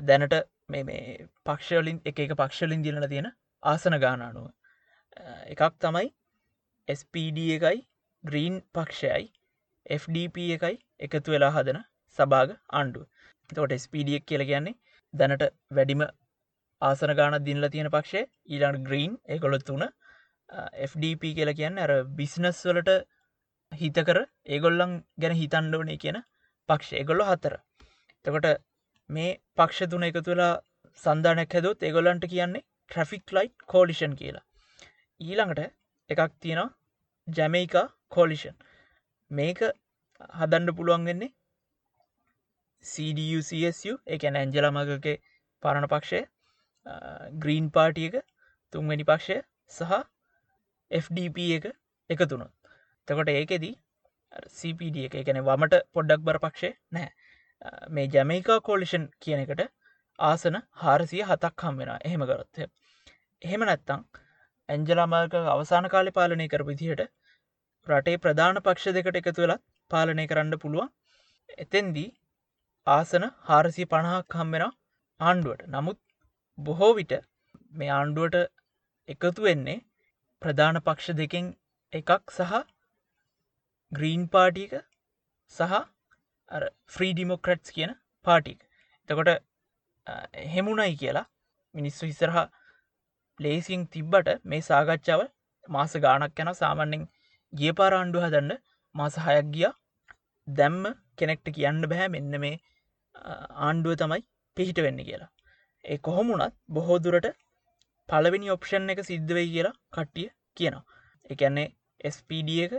දැනට 0.09 0.35
මේ 0.69 1.29
පක්ෂලින් 1.47 2.03
එක 2.05 2.19
එක 2.25 2.35
පක්ෂලින් 2.41 2.83
දිලන 2.83 3.09
තියෙන 3.13 3.31
ආසන 3.63 3.97
ගාන 4.05 4.27
අනුව. 4.29 4.51
එකක් 5.53 5.79
තමයි 5.85 6.09
SPD 6.89 7.39
එකයි 7.57 7.79
ග්‍රීන් 8.25 8.55
පක්ෂයයි 8.75 9.27
FDP 9.97 10.47
එකයි 10.57 10.77
එකතු 11.01 11.35
වෙලා 11.35 11.53
හදන 11.57 11.79
සභාග 12.19 12.51
ආණ්ඩුව. 12.73 13.05
තොට 13.51 13.75
ස්පඩියක් 13.85 14.25
කියල 14.27 14.43
කියන්නේ 14.51 14.79
දැනට 15.15 15.45
වැඩිම 15.71 16.03
ආසන 16.83 17.13
ගාන 17.19 17.37
දිල්ල 17.49 17.69
තියෙන 17.75 17.91
පක්ෂේ 17.95 18.25
ඊලාට 18.49 18.79
ග්‍රීන් 18.89 19.15
එකොළ 19.37 19.59
තුන 19.69 19.85
FDP 20.89 21.33
කියල 21.39 21.53
කියන්න 21.59 21.79
ඇර 21.79 21.93
බිස්නස් 22.19 22.63
වලට 22.69 22.97
හිතකර 23.73 24.19
ඒගොල්ලන් 24.49 24.97
ගැන 25.23 25.39
හිතන්ඩෝනේ 25.41 26.01
කියන 26.05 26.19
පක්ෂ 26.69 26.99
එගොල්ලො 27.03 27.29
හත්තර 27.31 27.57
තකොට 28.25 28.49
මේ 29.11 29.31
පක්ෂ 29.59 29.93
තුන 29.93 30.09
එකතු 30.09 30.29
වෙලා 30.31 30.55
සන්ධානයක් 31.05 31.55
හැදොත් 31.57 31.87
ඒගොල්ලන්ට 31.89 32.27
කියන්නේ 32.35 32.67
ට්‍රෆික් 32.91 33.37
ලයිට් 33.37 33.57
කෝලිෂන් 33.73 34.19
කියලා. 34.21 34.45
ඊළඟට 35.21 35.71
එකක් 36.11 36.33
තියෙනවා. 36.41 36.75
ජැමයිකා 37.29 37.87
කෝලිෂන් 38.09 38.57
මේක 39.31 39.61
හදන්ඩ 40.33 40.77
පුළුවන්ගෙන්නේ 40.79 41.31
CDUCSU 42.85 43.93
එකැන 44.07 44.39
ඇන්ජලමගගේ 44.39 45.17
පරණ 45.63 45.89
පක්ෂය 45.89 46.21
ග්‍රීන් 47.43 47.69
පාටියක 47.71 48.17
තුන්වැනි 48.73 49.05
පක්ෂය 49.05 49.39
සහ 49.71 49.93
FDP 50.91 51.47
එක 51.57 51.67
එකතුනොත් 52.11 52.53
තකොට 53.09 53.31
ඒකෙදී 53.31 53.75
CPD 54.51 55.07
එක 55.07 55.15
එකන 55.15 55.41
වමට 55.43 55.83
පොඩ්ඩක් 55.95 56.27
බර 56.27 56.39
පක්ෂය 56.39 56.73
නෑ 56.91 57.11
මේ 57.91 58.09
ජැමයිකා 58.09 58.59
කෝලිෂන් 58.63 59.07
කියන 59.21 59.45
එකට 59.45 59.63
ආසන 60.19 60.59
හාරසිය 60.83 61.23
හතක් 61.23 61.67
හම්වෙන 61.67 61.95
එහෙම 61.99 62.27
කරොත්ය 62.29 62.67
එහෙම 63.43 63.65
නැත්තං 63.69 64.05
ඇන්ජලාමාර්ක 64.73 65.35
අවසාන 65.49 65.89
කාලෙ 65.89 66.11
පාලනය 66.13 66.47
කර 66.49 66.63
විදිහට 66.65 67.03
රටේ 67.87 68.19
ප්‍රධාන 68.19 68.61
පක්ෂ 68.61 68.97
දෙකට 68.97 69.21
එකතු 69.21 69.41
වෙලත් 69.43 69.63
පාලනය 69.91 70.25
කරන්න 70.27 70.59
පුළුවන්. 70.59 70.93
එතෙන්දී 71.59 72.09
ආසන 72.87 73.25
හාරසි 73.47 73.85
පණහක් 73.87 74.39
හම්බෙන 74.39 74.65
ආණ්ඩුවට. 75.21 75.69
නමුත් 75.69 75.99
බොහෝ 76.59 76.93
විට 76.95 77.15
මේ 77.73 77.91
ආණ්ඩුවට 77.91 78.39
එකතු 79.09 79.41
වෙන්නේ 79.43 79.79
ප්‍රධාන 80.43 80.81
පක්ෂ 80.81 81.19
දෙකෙන් 81.19 81.51
එකක් 81.93 82.11
සහ 82.31 82.53
ග්‍රීන් 83.93 84.23
පාටික 84.29 84.73
සහ 85.53 85.75
ෆ්‍රී 86.91 87.13
ඩිමොක්‍රට්ස් 87.13 87.75
කියන 87.77 87.93
පාටික් 88.25 88.61
එතකොට 89.09 89.31
හෙමුණයි 90.49 90.97
කියලා 90.97 91.27
මිනිස්සු 91.75 92.07
හිසරහ 92.07 92.39
ලේසින් 93.45 93.83
තිබ්බට 93.95 94.29
මේ 94.45 94.63
සාකච්ඡාව 94.71 95.23
මාස 95.69 95.95
ගානක් 96.05 96.39
යැන 96.39 96.53
සාමන්‍යෙන් 96.63 97.05
ගිය 97.53 97.73
පාරාණ්ඩු 97.79 98.25
හදන්න 98.25 98.53
මාස 98.95 99.17
හයක් 99.27 99.49
ගිය. 99.55 99.71
දැම්ම 100.49 100.83
කෙනෙක්ට 101.19 101.49
කියන්න 101.57 101.83
බැහැ 101.91 102.09
මෙන්න 102.15 102.35
මේ 102.45 102.57
ආණ්ඩුව 103.67 103.95
තමයි 104.01 104.23
පිහිට 104.57 104.81
වෙන්න 104.87 105.01
කියලා. 105.09 105.31
ඒ 105.85 105.99
කොහොමුණත් 106.07 106.57
බොහෝ 106.69 106.99
දුරට 107.05 107.29
පලවෙනි 108.09 108.53
ඔප්ෂන් 108.57 108.93
එක 108.95 109.01
සිද්ධ 109.11 109.33
වෙයි 109.37 109.53
කියලා 109.55 109.77
කට්ටිය 109.95 110.29
කියනවා. 110.57 110.85
එකන්නේ 111.31 111.69
ස්PD 112.15 112.51
එක 112.67 112.75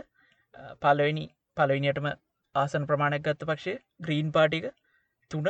පලවෙනි 0.82 1.26
පලවිනිටම 1.56 2.08
ආසන 2.54 2.88
ප්‍රමාණයක් 2.90 3.24
ගත්ත 3.26 3.48
පක්ෂය 3.50 3.74
ග්‍රීන් 4.00 4.28
පාටික 4.36 4.66
තුන 5.30 5.48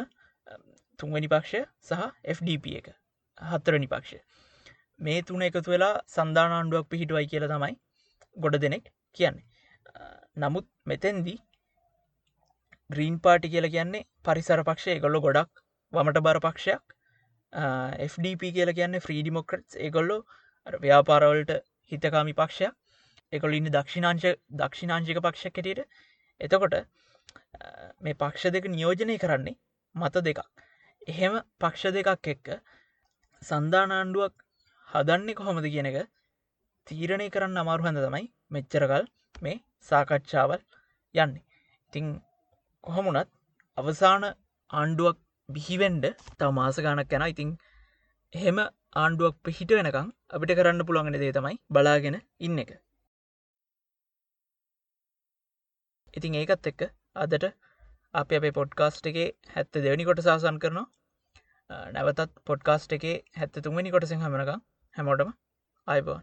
තුන්වැනි 0.99 1.29
පක්ෂය 1.29 1.61
සහ 1.89 2.03
FDP 2.37 2.77
එක 2.81 2.89
හත්තරනි 3.43 3.89
පක්ෂය. 3.89 4.19
මේ 5.05 5.23
තුන 5.29 5.43
එකතු 5.49 5.75
වෙලා 5.75 5.95
සන්ධානාණ්ඩුවක් 6.15 6.87
පිහිටුවයි 6.93 7.27
කියල 7.33 7.47
තමයි 7.53 7.75
ගොඩ 8.37 8.57
දෙනෙක් 8.65 8.87
කියන්නේ. 9.17 9.45
නමුත් 10.37 10.67
මෙතැන්දී 10.91 11.39
ග්‍රීන් 12.91 13.17
පාටි 13.25 13.53
කියල 13.55 13.67
කියන්නේ 13.75 14.07
පරිසර 14.25 14.63
පක්ෂය 14.69 14.97
ගොල්ලො 15.05 15.21
ගොඩක් 15.27 15.63
වමට 15.93 16.25
බර 16.27 16.41
පක්ෂයක්. 16.47 16.83
FDP 18.09 18.53
කියල 18.57 18.73
කියන්නේ 18.79 19.05
ෆ්‍රීඩිමොක්‍රට් 19.07 19.79
ඒගොල්ලො 19.87 20.17
ව්‍යාපාරවලට 20.87 21.53
හිතකාමි 21.93 22.35
පක්ෂයක්. 22.41 22.75
එකොල 23.33 23.57
ඉන්න 23.59 23.71
දක්ෂිනාංශ 23.77 24.29
දක්ෂිනාංශික 24.61 25.21
පක්ෂක් 25.27 25.59
හැටියට. 25.59 25.87
එතකොට 26.41 26.75
මේ 28.01 28.19
පක්ෂ 28.23 28.55
දෙක 28.57 28.71
නියෝජනය 28.77 29.19
කරන්නේ 29.19 29.57
මත 29.95 30.25
දෙකක්. 30.29 30.41
එහෙම 31.09 31.39
පක්ෂ 31.61 31.95
දෙකක් 31.97 32.33
එක්ක 32.35 32.51
සන්ධානාණ්ඩුවක් 33.43 34.44
හදන්නේ 34.95 35.35
කොහොමද 35.35 35.67
කියන 35.67 35.89
එක 35.91 35.97
තීරණය 36.87 37.27
කරන්න 37.31 37.61
අමාරු 37.61 37.85
හඳ 37.85 38.03
තමයි 38.03 38.27
මෙච්චරකල් 38.51 39.05
මේ 39.41 39.57
සාකච්ඡාවල් 39.89 40.61
යන්නේ. 41.15 41.43
ඉතිං 41.93 42.07
කොහොමුණත් 42.85 43.31
අවසාන 43.79 44.25
ආණ්ඩුවක් 44.71 45.19
බිහිවෙන්ඩ 45.49 46.07
තව 46.39 46.51
මාස 46.53 46.77
ගානක් 46.79 47.13
යැන 47.13 47.25
ඉතිං 47.27 47.51
එහෙම 48.33 48.59
ආණ්ඩුවක් 48.97 49.37
පිහිට 49.43 49.73
වෙනකං 49.73 50.13
අපිට 50.31 50.53
කරන්න 50.53 50.87
පුළුවන්ගෙන 50.87 51.17
දේ 51.17 51.33
තමයි 51.33 51.57
බලාගෙන 51.71 52.17
ඉන්න 52.41 52.59
එක. 52.59 52.71
ඉතිං 56.15 56.37
ඒකත් 56.37 56.71
එක්ක 56.71 56.85
අදට 57.17 57.49
අප 58.15 58.29
අපේ 58.33 58.53
පොඩ්කාස්ට් 58.53 59.11
එකේ 59.11 59.27
හැත්ත 59.49 59.73
දෙවැනි 59.77 60.07
කොට 60.07 60.23
සාසන් 60.23 60.59
කරනවා. 60.59 60.87
නැවතත් 61.91 62.33
පොඩ්කාස්ට් 62.45 62.93
එකේ 62.93 63.17
හැත්ත 63.35 63.61
තුන්වැනි 63.61 63.91
කොටසින් 63.91 64.25
හමනකම් 64.25 64.63
හැමෝටම 64.97 65.31
අයිබෝන්. 65.87 66.23